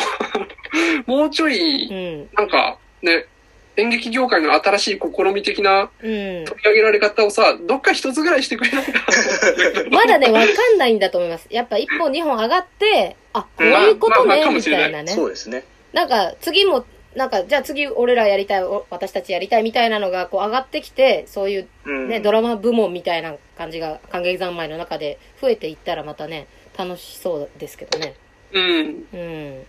[1.07, 2.27] う、もうちょい。
[2.35, 3.27] なんか、ね、
[3.76, 5.88] 演劇業界の新しい試み的なうん。
[5.90, 9.00] 取り上げられ方をさ、どっか一つぐらいしてくれないか。
[9.90, 11.46] まだね、わかんないんだと思います。
[11.50, 15.12] やっぱ一本二本上がって、あ、こういうことね、みたいなね。
[15.12, 15.64] そうですね。
[15.92, 16.84] なんか、次も、
[17.14, 22.08] なんか、じゃあ次俺らやりたい、お私たちやりたいみたいなのが、こう上がってきて、そういううん。
[22.08, 26.46] ね、ドラマ部門みたいな感じが、感激三昧の中で増えていったらまたね、
[26.78, 28.14] 楽しそうですけどね。
[28.52, 29.06] うん。
[29.12, 29.66] うん。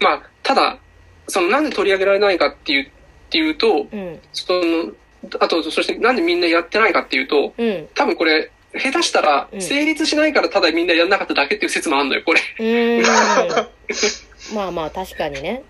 [0.00, 0.78] まあ、ただ、
[1.28, 2.90] その、なんで取り上げられないかっていう、
[3.28, 4.20] っていうと、うん。
[4.32, 4.92] その、
[5.40, 7.88] あと、そしてなんでみんなやってないかっていうと、うん。
[7.94, 13.02] 多分これ、下手したらう、ん成立しないからただみんなやんなかっただけっていう説もあるのよ、これ。
[14.54, 15.62] まあまあ、確かにね。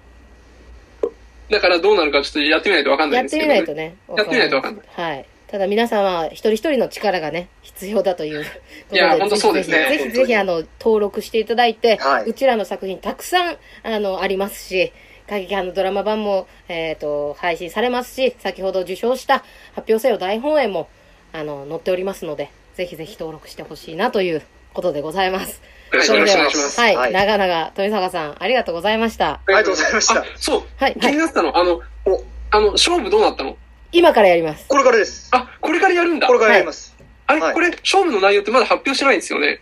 [1.51, 3.75] だからどうなるかちょっとやってみないとわかんないやってんですけど、ね。
[3.77, 4.17] みないとね。
[4.17, 4.87] やってみないとわかんない。
[4.93, 5.25] はい。
[5.49, 8.51] ただ皆さんは一人一人の力がね、必要だというこ
[8.91, 9.01] とで。
[9.01, 14.93] いや本当そうですねぜひぜひ、ぜひあの、登録していただいて、はいうちらの作品たくさん、あの、ありますし、
[15.29, 20.89] 過激派のドラマ版も、えっ、と、配信されますし、先ほど受賞した発表せよ大本営も、
[21.33, 25.61] あの、載っておりますので、ぜひぜひ登録してほしいなということでございます。
[25.93, 26.81] よろしくお願いします。
[26.81, 29.33] はい、はい長々、富坂さん、ありがとうございました。
[29.33, 30.63] ありがとうございましたあ、そう。
[30.77, 31.17] はい、気にはい。
[31.19, 33.57] なってたの、あの、お、あの、勝負どうなったの？
[33.93, 34.67] 今からやります。
[34.67, 35.29] これからです。
[35.33, 36.33] あ、これからやるんだこ。
[36.33, 36.97] れからやります。
[37.27, 39.61] あれ、はいこれ、勝負の内容ってまだ発表してないんですよね？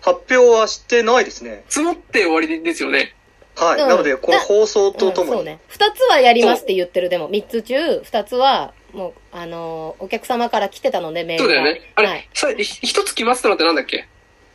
[0.00, 1.64] 発表はしてないですね。
[1.68, 3.16] 積もって終わりですよね。
[3.64, 3.80] はい。
[3.80, 5.30] うんなので、この放送とともに。
[5.32, 5.60] うんそうね。
[5.68, 11.54] 二つはやりますって言ってる、でも、三つ中、二つは、もう、あのーお客様から来てたので、メールが。
[11.54, 11.80] そうだよね。
[11.94, 12.28] あれ、はい。
[12.64, 14.06] 一つ決まってたのってなんだっけ？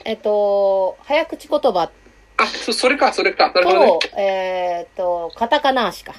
[0.06, 1.90] えっと、早口言葉
[2.38, 3.52] あ、そ、それか、それか。
[3.54, 6.16] なるほどねと。、えっと、カタカナ足か。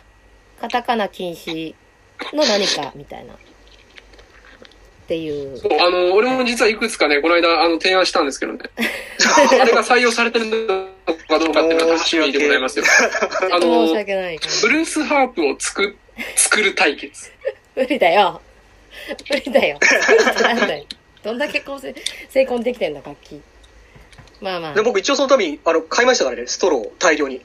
[0.61, 1.75] カタカナ禁止
[2.33, 3.35] の何か、みたいな。
[3.35, 3.37] っ
[5.07, 5.59] ていう。
[5.59, 8.61] そうあの、俺も実はいくつかね、この間、あの、提案したんですけどね。
[9.61, 10.87] あれが採用されてるの
[11.39, 12.85] かどうかっていうのは楽しみでございますよ。
[13.53, 14.39] あの申し、訳ない。
[14.63, 15.97] ブルースハープを作、
[16.37, 17.31] 作る対決。
[17.77, 18.41] 無理だよ。
[19.31, 19.79] 無理だよ。
[20.43, 20.85] なんだよ。
[21.23, 21.95] どんだけこうせ
[22.29, 23.41] 成功できてんだ、楽器。
[24.41, 24.75] まあまあ。
[24.75, 27.41] で僕一応そのために、あの、買いましたからね、ストローを大量に。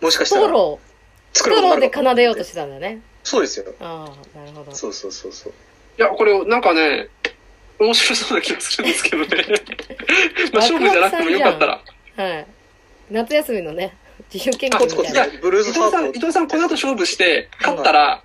[0.00, 0.42] もしかしたら。
[0.42, 3.00] ストロー、ストローで奏でようとしてたんだね。
[3.24, 3.66] そうですよ。
[3.80, 4.74] ああ、なるほど。
[4.74, 5.52] そうそうそうそう。
[5.98, 7.08] いや、これ、なんかね、
[7.78, 9.28] 面白そうな気がするんですけどね。
[10.52, 11.82] まあ、勝負じゃなくてもよかったら。
[12.16, 12.46] はい。
[13.10, 13.96] 夏休みのね、
[14.32, 15.26] 自由研究みたいな。
[15.26, 18.22] ね、ブルー伊藤さん、ズハープ伊藤さん、この後勝負して、勝ったら、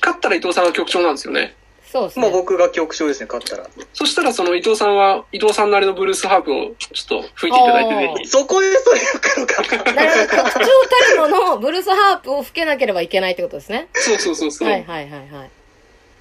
[0.00, 1.54] 勝ったら伊藤さんが局長なんですよね。
[1.90, 2.30] そうですね。
[2.30, 3.68] 僕が曲調ですね、勝ったら。
[3.92, 8.26] そしたら、その伊藤さんは、伊藤さんなりのブルースハープをちょっと吹いていただいて、ぜひ。
[8.28, 9.92] そこでそれを来るか。
[9.92, 10.42] なるほど。
[10.42, 10.66] 特徴
[11.06, 13.88] たるもの、ブルースハープを吹けなければいけないってことですね。
[13.92, 14.68] そうそうそうそう。
[14.68, 15.50] はいはいはいはい。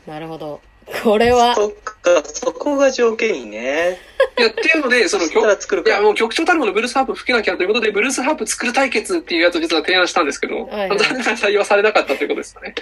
[0.07, 0.61] なるほど。
[1.03, 3.99] これは、そっか、そこが条件にね。
[4.37, 12.75] いや、っていうので、 そのそしたら作るかいや、もう局長たるものブルースハープ吹けなきゃということで、ブルースハープ作る対決っていうやつを実は提案したんですけど、はいはい残念ながら採用されなかったということですよね。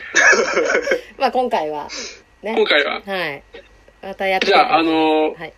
[1.17, 1.87] まあ今回は、
[2.41, 2.53] ね。
[2.55, 3.01] 今回は。
[3.05, 3.43] はい。
[4.01, 5.53] またやってじゃあ、あのーはい。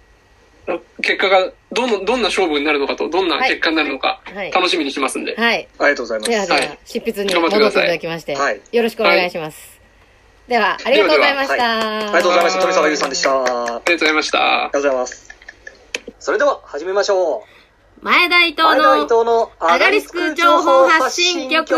[1.01, 4.51] 結果が、どの、どんな勝負になるのかと、どんな結果になるのか、はい。
[4.51, 5.36] 楽しみにしてますんで。
[5.36, 5.67] はい。
[5.77, 6.29] ありがとうございます。
[6.29, 9.82] ではでは、はい執筆に頑張戻っていただきまして、はいよろしくお願いします。
[10.47, 11.99] では、ありがとうございました。
[11.99, 12.62] ありがとうございました。
[12.62, 13.32] 富澤優さんでした。
[13.32, 14.69] ありがありがとうございました。
[14.73, 15.29] とうございます。
[16.19, 17.45] それでは、始めましょ
[18.01, 18.06] う。
[18.06, 21.73] 前田伊藤の、藤のアガリスク情報発信局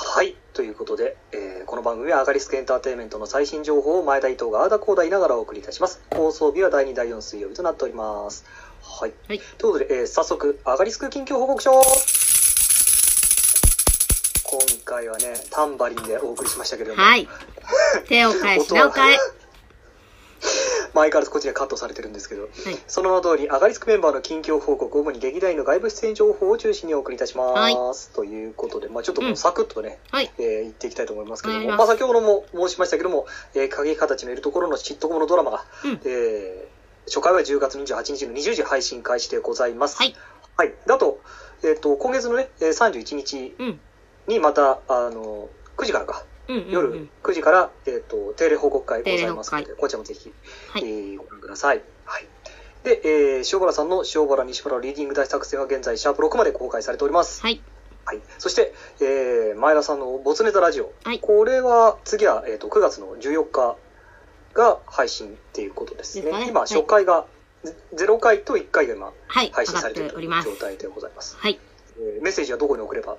[0.00, 0.34] はい。
[0.52, 6.00] ということで、えーこの番組はアガリスクエンターテインメントの最新情報を前田伊藤があーだこーだ言いながらお送りいたします。
[6.14, 8.44] 放送日は第2、第4水曜日となっております。
[8.82, 9.12] はい。
[9.28, 11.70] はいということで、えー早速、アガリスク近況報告書
[14.50, 17.28] 今回はね、タンバリンでお送りしましたけれども、はい。
[18.08, 19.16] 手を変え、品を変え。
[20.94, 22.48] 前からこちらカットされてるんですけど、
[22.86, 28.08] その名の通り、アガリスクメンバーの近況報告、主に劇団員の外部出演情報を中心にお送りいたします。
[28.14, 30.32] ということで、まあちょっともうサクッとね、はい。
[30.38, 39.96] えー言っていきたいと思いますけども、お願いしまあ先ほども申しましたけども、えー、影形のいるところのシットコムのドラマが、うんえー初回は10月28日の20時配信開始でございます。
[39.96, 40.14] はい。
[40.58, 40.74] はい。
[40.86, 41.20] であと、
[41.62, 43.80] えっ、と、今月のね、えー31日うん。
[44.28, 46.70] にまた、あの、9時からか、うんうんうん。
[46.70, 50.32] 夜9時から、えっ、と、定例報告会ございますので、こちらもぜひ、
[50.72, 51.82] はいえーご覧ください。
[52.04, 52.26] はい。
[52.84, 57.42] で、えー塩原さんの塩原西原リーディング大作戦は現在、シャープ6まで公開されております。
[57.42, 57.60] はい。
[58.04, 58.20] はい。
[58.38, 60.92] そして、えー、前田さんのボツネタラジオ。
[61.04, 63.76] はいこれは、次は、えっ、と、9月の14日
[64.54, 66.24] が配信っていうことですね。
[66.24, 67.26] ですかね今、初回が、
[67.94, 70.56] ゼ0回と1回が今、はい、配信されているております状。
[70.56, 71.36] 態でございます。
[71.36, 71.58] はい。
[71.98, 73.16] えーメッセージはどこに送れば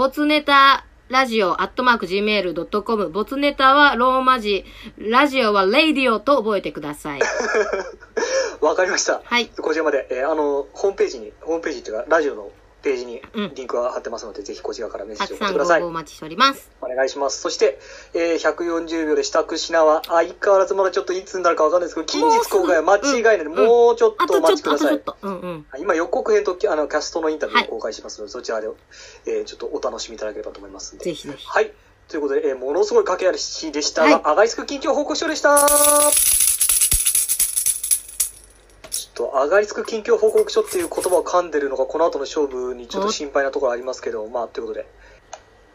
[0.00, 3.10] ボツネタラジオアットマーク Gmail.com。
[3.10, 4.64] ボツネタはローマ字。
[4.96, 7.20] ラジオはレイディオと覚えてください。
[8.64, 9.20] わかりました。
[9.22, 9.48] はい。
[9.48, 12.50] こちらまで、えーあの、ホームページに、ホームページっていうか、ラジオの
[12.82, 15.82] ページにうんリンクが貼ってますので、ぜひこちらからメッセージを送ってください。
[15.82, 16.70] お待ちしております。
[16.80, 17.40] お願いします。
[17.40, 17.78] そして、
[18.14, 25.02] えー140秒で支度しなは、相変わらずまだちょっといつになるかわかんないですけど、近日公開は間違いないので、もうすぐもうちょっとお待ちください。
[25.22, 25.66] うんうん。
[25.78, 28.68] 今予告編とあのキャストのインタビューはいを公開しますので、そちらで、
[29.26, 31.04] えーちょっとお楽しみいただければと思いますんで。
[31.04, 31.46] ぜひぜひ。
[31.46, 31.72] はい。
[32.08, 35.56] ということで、えーものすごい駆け足でしたが、はいアガリスク近況報告書でした。
[39.20, 44.86] と、アガリスク近況報告書っていう言葉を噛んでるのが、この後の勝負にちょっと心配なところありますけど、まあ、ということで。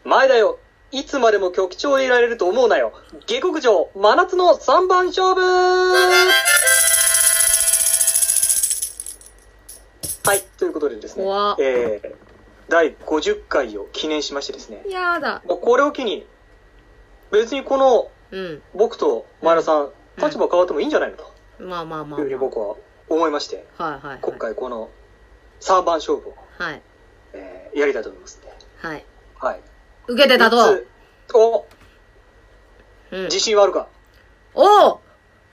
[0.04, 0.58] 前だよ。
[0.90, 2.92] いつまでも局長でいられると思うなよ。
[3.26, 5.40] 下克上、真夏の3番勝負
[10.24, 10.42] はい。
[10.58, 11.24] ということでですね
[11.60, 12.14] えー、
[12.68, 15.42] 第50回を記念しましてですね、やだ。
[15.46, 16.26] これを機に、
[17.30, 18.62] 別にこのうん。
[18.74, 22.76] 僕と前田さん、立場変わってもいいんじゃないのとまあまあまあ、いうふうに僕は
[23.08, 24.18] 思いまして、はいはいはい。
[24.20, 24.90] 今回この
[25.60, 26.82] 3番勝負を、はい。
[27.32, 28.48] えーやりたいと思いますんで。
[28.80, 29.04] はい。
[29.38, 29.60] はい。
[30.08, 30.56] 受けてたと。
[31.34, 31.66] お
[33.12, 33.22] うん。
[33.24, 33.88] 自信はあるか？
[34.54, 34.98] おう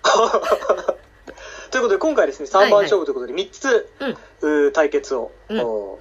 [1.72, 4.18] ということで今回ですね、3番勝負ということで3つ、うん。
[4.42, 6.00] うー対決を、うんお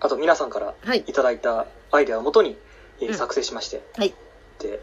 [0.00, 1.00] あと皆さんからはい。
[1.06, 2.58] いただいたアイデアをもとに、
[3.00, 4.14] えーうん作成しまして、はい。
[4.58, 4.80] で、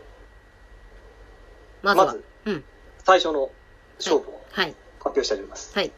[1.81, 2.05] まずは。
[2.07, 2.63] まずうん。
[3.03, 3.49] 最初の
[3.97, 4.65] 勝負をはい。
[4.65, 4.75] 発
[5.09, 5.71] 表したいと思います。
[5.73, 5.91] はい。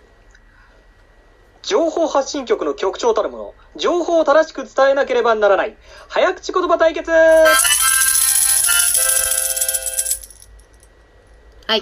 [1.63, 5.77] 情報発信局の局長たるもの、情報を正しく伝えなければならない、
[6.09, 7.47] 早口言葉対決は
[11.75, 11.81] い。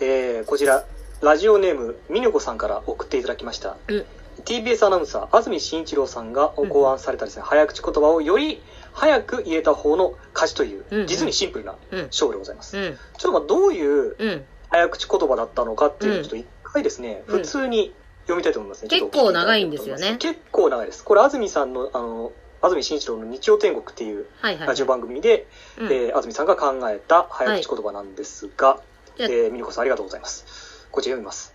[0.00, 0.84] えー、こちら、
[1.22, 3.76] ラジオネーム、ミネコさんから送っていただきました。
[3.88, 4.04] うん。
[4.44, 12.02] TBS アナウンサー、安住紳一郎さんが考案されたですね、早口言葉をより早く言えた方の勝ちという、うんうん実にシンプルなうん。
[12.06, 12.76] 勝負でございます。
[12.76, 12.98] うん。
[13.16, 14.44] ちょっとまあどういううん。
[14.70, 18.88] 早口言葉だったのかっていうのをうんちょっと一回ですね、うん普通に読みたいと思いますね。
[18.88, 21.02] 結構長いんですよね結構長いです。
[21.02, 24.68] これ安住さんの、あの、安住紳一郎の日曜天国っていうはいはい。
[24.68, 25.46] ラジオ番組で、
[25.78, 28.80] うんえー安住さんが考えた早口言葉なんですが、
[29.16, 30.86] じゃあえーミニコさんありがとうございます。
[30.90, 31.52] こちら読みます。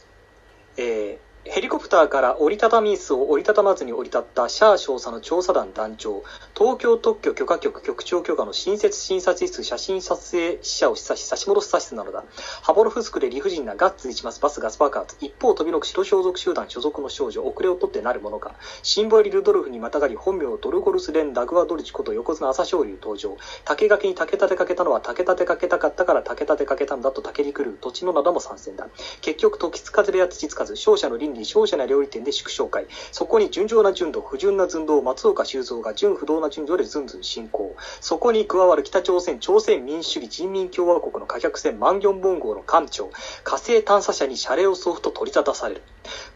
[0.77, 6.23] えーヘリコプターから折りたたみ椅子を折りたたまずに降り立ったシャー少佐の調査団団長、
[6.57, 12.23] 東京特許許可局局長許可の新設診察室写真撮影死者を示唆し差し戻す指室なのだ。
[12.61, 15.17] ハボロフスクで理不尽なガッツ一ますバスガス爆発。
[15.19, 18.55] 一方飛びのく白装束集団所属の少女、遅れを取ってなるものか。
[18.81, 23.35] シンボリルドルフにまたがり本名ドルゴルス・レン・ダグアドルチこと横綱朝青龍登場。
[23.65, 28.87] 竹垣に竹立てかけたのは竹立てかけたかったから竹立てかけたんだと竹に来る土地の灘も参戦だ。
[29.19, 32.87] 結局時津風部屋土津風、勝者のに、勝者な料理店で祝勝会。
[33.11, 37.75] そこに純情な純度、不純な寸胴、松岡修造が純不動な純度でずんずん進行。
[37.99, 43.09] そこに加わる北朝鮮、朝鮮民主主義人民共和国の貨客船万元本号の艦長、
[43.43, 45.81] 火星探査車に謝礼を送付と取り沙汰される。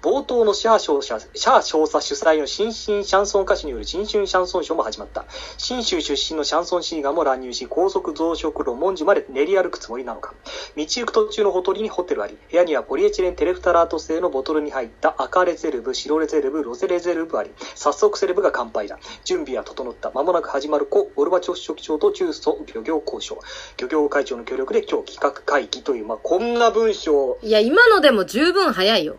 [0.01, 5.25] 冒頭のシャー少佐、シャー少佐主催の新進シャンソン歌手による新春シャンソンショーも始まった。
[5.58, 10.34] 新州出身のシャンソンシーガーも乱入し、高速増殖路文字まで練り歩くつもりなのか。
[10.75, 18.99] 道行く途中のほとりにホテルあり、部屋にはポリエチレンテレフタラート製のボトルに入った赤レゼルブ、白レゼルブ、ロゼレゼルブあり、早速セレブが乾杯だ。
[19.23, 20.12] 準備は整った。
[20.12, 23.39] 間もなく始まる故ゴルバチョフ書記長と中ソ漁業交渉。
[23.77, 27.38] 漁業会長の協力で今日企画会議という、まあ、こんな文章。
[27.41, 29.17] いや、今のでも十分早いよ。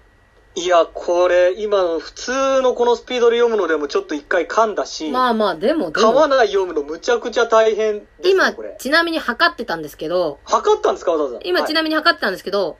[0.58, 6.10] いや、これ、今の普通のこのスピードで読むのでもちょっと一回噛んだし、まあまあ、でも、でも。
[6.10, 8.74] 噛まない読むのむちゃくちゃ大変です今ね、これ、。
[8.76, 11.38] ちなみに測ってたんですけど、測ったんですか、わざわざ？
[11.44, 12.76] 今ちなみに測ってたんですけど、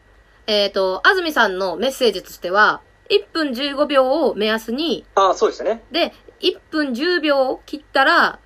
[0.49, 5.85] えっ、と、安住さんのメッセージとしては、1分15秒を目安に、あ、そうでしたね。
[5.93, 8.41] で、1分10秒を切ったら、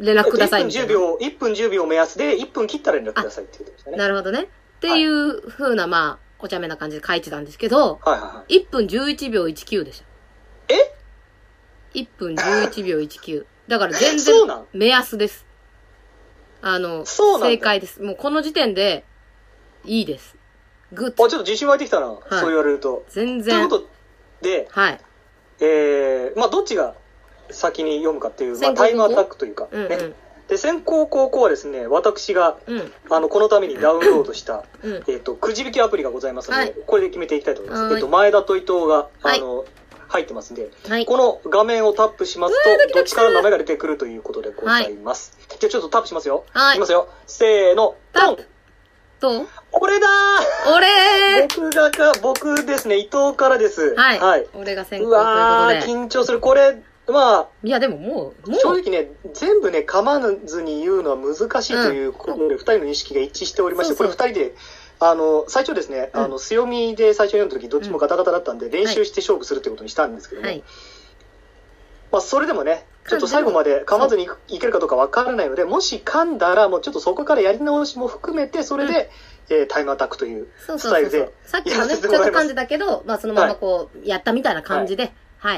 [0.00, 0.94] 連絡くださいみたい1な。
[0.94, 3.96] 分10秒、1分10秒目安で、1分切ったら連絡くださいって言ってましたね。
[3.98, 4.42] なるほどね。
[4.42, 8.60] っていう風な、まあ、お茶目な感じで書いてたんですけど、はいはいはい。
[8.60, 10.04] 1分11秒19でした。
[10.74, 10.94] え
[11.94, 13.44] ?1 分11秒19。
[13.66, 14.34] だから全然
[14.72, 15.46] 目安です。
[16.62, 18.02] あの、正解です。
[18.02, 19.04] もうこの時点で、
[19.84, 20.36] いいです。
[20.92, 23.04] グッあ、ちょっと自信湧いてきたな、いそう言われると。
[23.08, 23.68] 全然。
[23.68, 23.90] ということ
[24.42, 25.00] で、はい。
[25.60, 26.94] えー、まあどっちが
[27.50, 29.68] 先に読むかっていう、まあ、タイムアタックというか、ね。
[29.72, 30.14] うんうん。
[30.48, 32.92] で、先行高校はですね、私が、うん。
[33.10, 35.04] あの、このためにダウンロードした、うん。
[35.06, 37.82] えっ、と、くじ引きアプリがございますので、はいこれで決めていきたいと思います。
[37.84, 39.64] はいえっ、と、前田と伊藤が、はいあの、
[40.08, 41.06] 入ってますんで、はい。
[41.06, 45.36] この画面をタップしますうわードキと、どっちから名前が出てくるということでございます。
[45.60, 46.44] じゃあちょっとタップしますよ。
[46.54, 47.08] はいきますよ。
[47.26, 48.48] せーの、トンタップ
[49.20, 49.46] どう？
[49.72, 53.94] 俺だー俺僕がか、僕ですね、伊藤からです。
[53.96, 54.18] はい。
[54.20, 54.46] はい。
[54.54, 55.92] 俺が先行うというわー、ことで。
[55.92, 56.40] 緊張する。
[56.40, 56.80] これ、
[57.12, 64.16] まあ、いや、でももう、もう、正直ね、全部ね、噛まずに言うのは難しいということで、二、人の意識が一致しておりまして、そうそう。
[64.16, 64.54] これ二人で、
[65.00, 66.20] あの、最初ですね、うん。
[66.24, 70.62] あの、強みで最初読んだ時、どっちもガタガタだったんで、練習して勝負するってことにしたんですけども、はい。
[72.10, 79.10] まあ、それでもね、ちょっと最後まで噛まずにいけるかどうかわからないので、もし噛んだら、もうちょっとそこからやり直しも含めて、それで、
[79.50, 81.10] えータイムアタックというそうそうそうそう。
[81.10, 81.34] スタイルで。
[81.44, 85.12] さっきもね、ちょっと噛んでたけど、まあそのままこう、やったみたいな感じで、はい。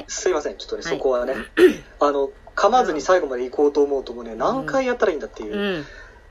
[0.08, 1.34] すいません、ちょっとね、はいそこはね、
[2.00, 5.86] あの、噛まずに最後まで行こうと思うともうね、何回やったらいいんだっていううん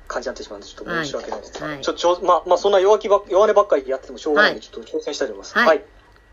[0.08, 1.64] 感じになってしまうんで、ちょっと申し訳ないです。
[1.64, 5.56] はいちょ、ちょ、まあ、まあ、そんな弱気ば、弱音ばっかりやっててもしょうがないんで、はいちょっと挑戦したいと思います。
[5.58, 5.86] はいはい。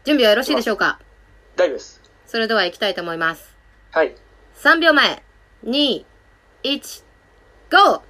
[0.05, 0.99] 準備はよろしいでしょうか？
[1.57, 2.01] 大丈夫です。
[2.27, 3.57] それでは行きたいと思います。
[3.91, 4.15] はい。
[4.63, 5.23] 3秒前、
[5.65, 6.05] 2、
[6.65, 7.05] 1、
[7.71, 8.03] GO!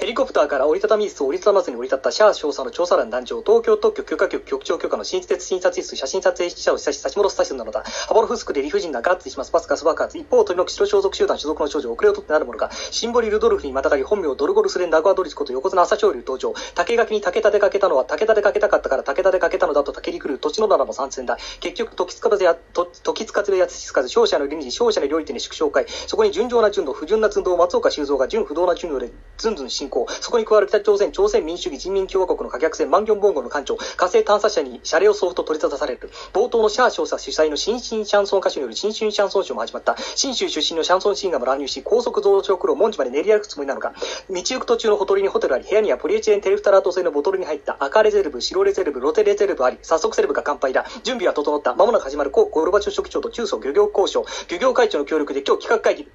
[0.00, 7.82] ヘリコプターから折りたたみ椅子を折りたたまずに降り立ったシャア少佐の調査団団長、東京特許許可局局長許可の新設診察室、写真撮影記者を差し差し戻すスタジオなのだ。
[8.06, 10.16] ハボロフスクで理不尽なガッツしますバスガス爆発。
[10.16, 16.54] 一方、取りの白装束集団所属の少女、遅れを取ってなるものが、シンボリ・ルドルフにまたがり、本名ドルゴルスレン・ダグアドリチこと横綱朝青龍登場。
[16.76, 21.38] 竹垣に竹田でかけたのは武田でかけたかったから武田でかけたのだと竹に来る土地の奈良も参戦だ。
[21.58, 22.54] 結局、時つかずや、
[23.02, 25.86] 時つかずやつつかず、勝者の倫理、勝者の料理店に祝勝会。
[26.06, 30.06] そこに純情な純度、不純な寸胴、松岡修造が純不動な純度でずんずん進行。
[30.08, 36.10] そこに加わる北朝鮮、朝鮮民主主義人民共和国の可逆性、万ンボンゴの艦長、火星探査車に車両送付と取り沙汰される。
[36.32, 39.96] 冒頭のシャア少佐主催の新進シャンソン歌手による新春シャンソンショーも始まった。
[40.14, 43.92] 新州出身のシャンソンシンガーも乱入し、高速増殖路を門地まで練り歩くつもりなのか。
[44.30, 50.86] 道行く途中のほとりにホテルあり、部屋にはポリエチレンテレフタラート製のボトルに入った赤レゼルブ、白レゼルブ、ロテレゼルブあり、早速セレブが乾杯だ。
[51.02, 51.74] 準備は整った。
[51.74, 54.24] 間もなく始まる高ゴルバチョ書記長と中層漁業交渉。
[54.50, 56.08] 漁業会長の協力で今日企画会議。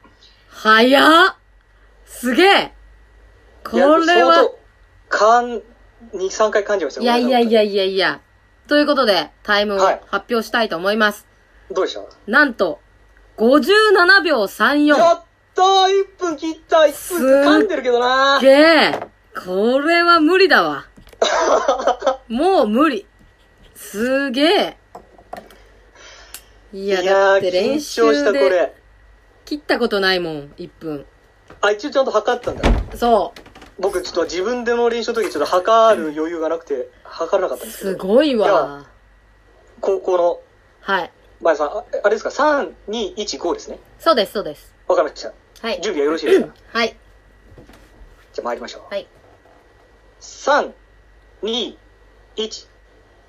[0.50, 1.36] 早っ
[2.06, 2.83] すげえ
[3.64, 4.50] これは、
[5.10, 5.62] かん、2、
[6.14, 7.64] 3回噛んじゃいましたいやいやいや。
[7.64, 8.22] やいやいや。
[8.68, 11.28] ということで、タイムをはい発表したいと思います。
[11.72, 12.02] どうでした？
[12.28, 12.80] なんと、
[13.38, 14.86] 57秒34。
[14.98, 15.24] やっ
[15.56, 19.00] たー !1 分切った !1 す分噛んでるけどなげえ
[19.46, 20.86] これは無理だわ。
[22.28, 23.06] もう無理。
[23.76, 24.78] すげえ。
[26.74, 28.74] いや、だって練緊張した、こ習でれ。
[29.46, 31.06] 切ったことないもん、1分。
[31.62, 32.98] あ、一応ちゃんと測ったんだ。
[32.98, 33.40] そう。
[33.84, 37.90] 僕ちょっと自分での練習の時ちょっと測る余裕がなくて、測らなかったんですけど。
[37.92, 38.86] すごいわ。
[39.82, 40.40] 高校の、
[40.80, 41.12] はい。
[41.42, 43.80] 前さん、ああれですか、3、2、1、5ですね。
[44.00, 44.74] そうです、そうです。
[44.88, 45.34] わかりました。
[45.68, 45.82] はい。
[45.82, 46.54] 準備はよろしいですか？
[46.72, 46.96] はい。
[48.32, 48.82] じゃあ参りましょう。
[48.90, 49.06] はい。
[50.22, 50.72] 3、
[51.44, 51.76] 2、
[52.38, 52.68] 1、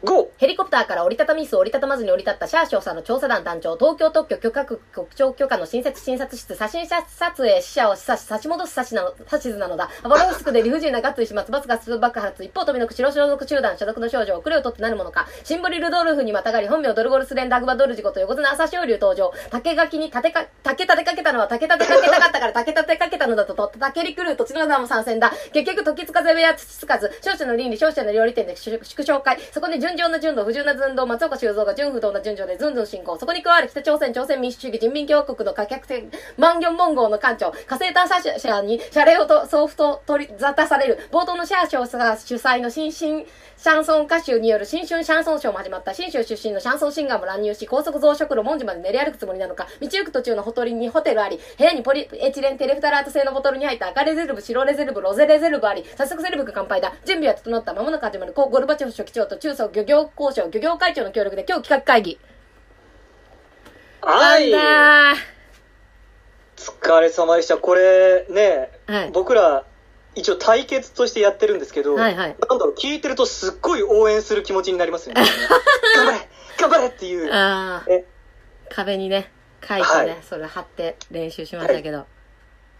[0.04, 0.30] GO!
[0.36, 9.88] ヘリコプターから折りたたみ椅子を折りたたまずに降り立ったシャー少佐の調査団団長、東京特許許可局局長許可の新設診察室、写真撮影死者を示唆し差し戻す指しなの指図なのだ。
[10.02, 11.50] アバロフスクで理不尽なガッツします。
[11.50, 12.44] バスガス爆発。
[12.44, 15.26] 一方飛びの白所属集団所属の少女、遅れを取ってなるものか。
[15.42, 19.32] シンボリルドルフにまたがり、本名ドルゴルスレンダグバドルジコと横綱朝青龍登場。
[19.50, 25.32] 竹垣に竹か、竹立てかけたのは竹立てかけたかったから竹立てかけたのだと、と竹に来る土地の名も参戦だ。
[25.54, 29.38] 結局時つかぜ部屋土つかず、勝者の倫理、勝者の料理店で祝勝会。
[29.52, 33.16] そこに純情な純度、不純な寸胴、松岡修造が純不動な純情でずんずん進行。
[33.16, 40.98] そこに加わる北朝鮮、朝鮮民主主義人民共和国の可客船、万元文号の艦長、火星探査車に謝礼をと送付と取り沙汰される。
[41.12, 43.24] 冒頭のシャー少佐が主催の新進
[43.56, 45.94] シャンソン歌手による新春シャンソンショーも始まった。
[45.94, 49.68] 新州出身のシャンソンシンガーも乱入し、高速増殖路門地まで練り歩くつもりなのか。
[49.80, 56.92] 道行く途中のほとりにホテルあり、部屋にポリエチレンテレフタラート製のボトルに入った赤レゼルブ、白レゼルブ、ロゼレゼルブあり、早速セレブが乾杯だ。
[57.06, 57.72] 準備は整った。
[57.72, 58.32] 間もなく始まる。
[58.34, 62.18] ゴルバチョフ書記長と中層漁業交渉、漁業会長の協力で今日企画会議。
[64.00, 64.50] はい。
[66.56, 67.56] 疲れ様でした。
[67.58, 69.64] これね、はい僕ら
[70.16, 75.22] 一応対決としてやってるんですけど、はいはいなんだろう、聞いてるとすっごい応援する気持ちになりますよね。
[75.96, 77.32] 頑張れ頑張れっていう。
[77.32, 77.84] あ
[78.70, 79.30] 壁にね、
[79.66, 82.06] 書いてね、はいそれ貼って練習しましたけど。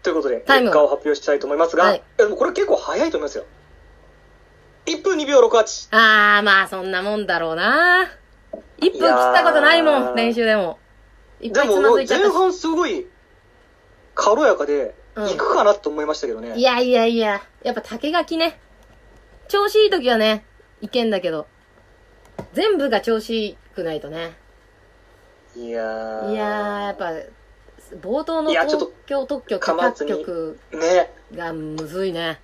[0.03, 2.01] ということで、結果を発表したいと思いますが、はい
[2.37, 3.45] これ結構早いと思いますよ。
[4.85, 5.95] 1分2秒68。
[5.95, 8.05] ああ、まあそんなもんだろうな。
[8.79, 9.01] 1分切っ
[9.33, 10.79] たことないもん、練習でも。
[11.41, 12.29] いっぱいつまずいちゃったし。
[12.29, 13.07] 前半すごい
[14.13, 16.57] 軽やかで、うんいくかなと思いましたけどね。
[16.57, 18.59] いやいやいや、やっぱ竹垣ね。
[19.47, 20.43] 調子いい時はね、
[20.81, 21.47] いけんだけど。
[22.53, 24.33] 全部が調子いいくないとね。
[25.55, 26.33] いやー。
[26.33, 27.11] いやー、やっぱ、
[28.01, 32.39] 冒頭のいやちょっと東京特許許可噛まずに局ね、がむずいね。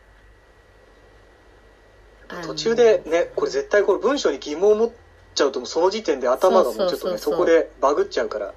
[2.46, 4.92] 途中でね、これ絶対これ文章に疑問を持っ
[5.36, 8.54] ちゃうともうその時点で頭がもうちょっとね、そこでバグっちゃうから、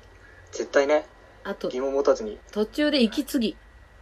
[0.52, 1.06] 絶対ね、
[1.44, 2.38] あと、疑問持たずに。
[2.52, 3.56] 途中で息継ぎ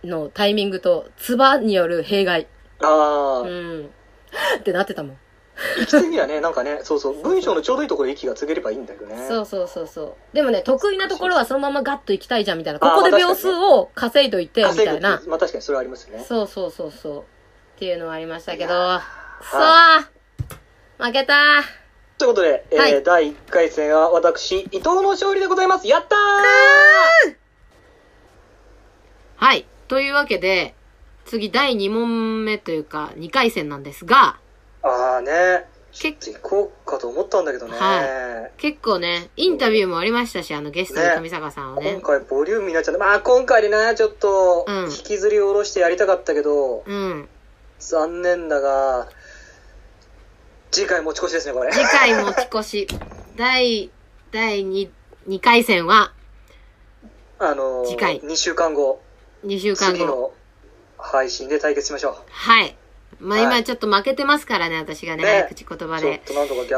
[0.05, 2.47] のタイミングと、唾による弊害。
[2.81, 3.91] ああ、うん。
[4.59, 5.19] ってなってたもん。
[5.81, 9.27] 息継ぎはね、なんかね、そうそう、文章のちょうどいいところで息が継げればいいんだけどね。
[9.29, 10.15] そうそうそうそう。
[10.35, 12.81] でもね、得意なところはそのままガッと行きたいじゃんみたいな。
[12.81, 15.21] ここで秒数を稼いどいて、みたいな。
[15.27, 16.25] まあ確かにそれはありますよね。
[16.27, 17.19] そうそうそうそう。
[17.19, 17.23] っ
[17.79, 19.01] ていうのはありましたけど
[19.51, 21.63] そう負けた
[22.19, 25.89] ということで、えーはい第1回戦は私、伊藤の勝利でございます。
[25.89, 27.35] やったー
[29.37, 29.67] はい。
[29.89, 30.75] というわけで、
[31.27, 34.39] 次第2問目というか、2回戦なんですが、
[34.83, 37.77] ああね、け行こうかと思ったんだけどね。
[37.77, 42.01] は結構ね、インタビューもありましたし、あのゲストで上坂さんをね今。
[42.03, 43.01] 回ボリュームになっちゃった。
[43.01, 47.29] まあ今回でね、ちょっとうん引きずり下ろしてやりたかったけど、うん。
[47.81, 49.09] 残念だが、
[50.73, 51.71] 次回持ち越しですね、これ。
[51.71, 52.89] 次回持ち越し。
[53.37, 53.91] 第、
[54.31, 54.89] 第2、
[55.29, 56.13] 2回戦は、
[57.39, 59.03] あのー、次回2週間後、
[59.45, 59.99] 2週間後。
[59.99, 60.33] 次の
[60.97, 62.75] 配信で対決しましょはい。
[63.21, 66.23] まあはい今ちょっと負けてますからね、私がね、ね早口言葉で。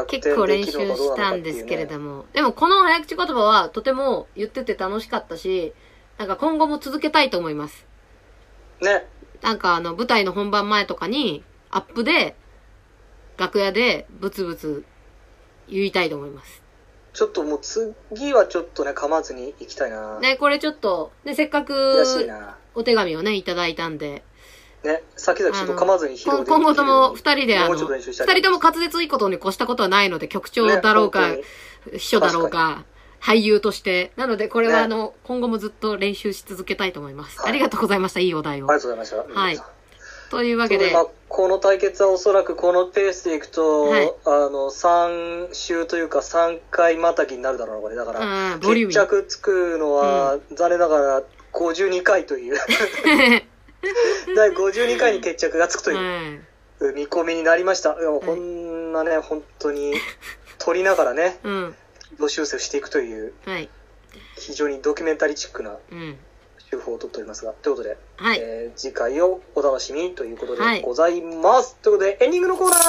[0.07, 2.25] 結構練習したんですけれども。
[2.33, 5.73] でもこの早口言葉はとても言ってて楽しかったし、
[6.17, 7.85] なんか今後も続けたいと思います。
[8.81, 9.07] ね。
[9.41, 12.35] なんかあの舞台の本番前とかにアップで
[13.37, 14.85] 楽屋でブツブツ
[15.67, 16.63] 言いたいと思います。
[17.13, 20.19] ちょっともう次はちょっとね、噛まずに行きたいな。
[20.19, 22.57] ね、これちょっと、ね、せっかくな。
[22.75, 24.23] お手紙をね、いただいたんで、
[24.83, 31.41] ね、先々ちょっと噛まずに披今後とも二人であの、二人とも滑舌いいことに越したことはないので、局長だろうか、ね
[31.93, 32.83] 秘書だろうか、
[33.21, 34.11] 俳優として。
[34.17, 37.39] なので、これはねあの、今後もずっと練習し続けたいと思います。
[37.39, 38.19] はいありがとうございました。
[38.19, 38.79] いいお題をあり。
[38.79, 39.39] がとうございました。
[39.39, 39.74] はい
[40.35, 40.91] というわけで
[41.29, 47.95] この対決はおそらくこのペースでいくと、はいあの、3週というか3回またぎになるだろうな、これ。
[47.95, 48.87] だから、決。
[48.87, 52.57] 着つくのは、残念ながら52回という、
[54.35, 56.43] 第52回に決着がつくという
[56.79, 56.95] うん。
[56.95, 57.97] 見込みになりました。
[57.99, 59.95] いやもうこんなね、本当に、
[60.57, 61.75] 取りながらね、 うん。
[62.19, 63.69] 路修正をしていくという、はい。
[64.37, 66.17] 非常にドキュメンタリーチックなうん。
[66.77, 68.39] 手法をとっておりますが、ということで、はい。
[68.41, 71.75] えー次回をお楽しみにということはいでございます。
[71.81, 72.79] ということで、エンディングのコーナー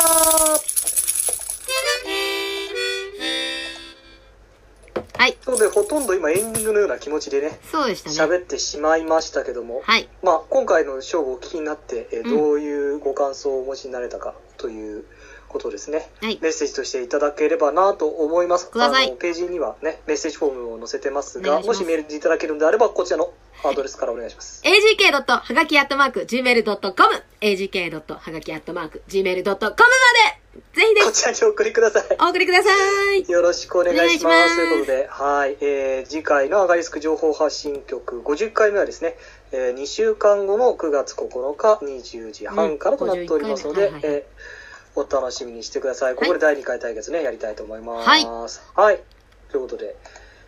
[5.19, 5.33] はい。
[5.35, 8.35] ということで、ほとんど今エンディングのような気持ちでね、そうでしたね。
[8.35, 10.09] 喋ってしまいましたけども、はい。
[10.23, 15.05] まあ、今回の勝負をお聞きになって、えーうんどういうご感想をお持ちになれたかという
[15.49, 16.11] ことですね。
[16.21, 16.39] はい。
[16.43, 18.71] メッセージとしていただければなと思います。
[18.75, 23.31] あのページにはね、メッセージフォームを載せてますが、もしメールでいただけるんであれば、こちらの
[23.65, 24.63] アドレスからお願いします。
[24.65, 25.13] agk.
[25.13, 28.15] はがきアットマーク gmail.com agk.
[28.15, 32.05] はがきアットマーク gmail.com までぜひでこちらにお送りください。
[32.21, 32.71] お送りくださ
[33.15, 34.57] いよろしくお願いします。
[34.57, 39.17] ということで、はい、えー、次回のアガリスク情報発信局50回目はですね、
[39.53, 46.15] えー、2週間後の9月9日20時半からとなっておりますので、うん51回目はいはいえーお楽しみにしてください。
[46.15, 48.09] ここで第2回対決ね、やりたいと思います。
[48.09, 49.03] はいはい。
[49.51, 49.95] ということで、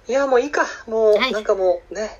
[0.09, 0.65] いや、もういいか。
[0.87, 2.19] もう、はいなんかもうね、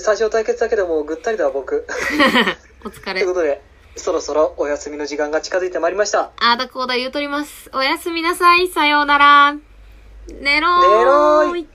[0.00, 1.86] 最初の対決だけでもうぐったりだわ、僕。
[2.84, 3.26] お疲れという。
[3.28, 3.62] ことで、
[3.96, 6.32] そろそろお休みの時間が近づいてまいりました。
[6.40, 7.70] あーだこうだ言うとります。
[7.72, 8.68] おやすみなさい。
[8.68, 9.56] さようなら。
[10.28, 11.68] 寝ろー寝ろーい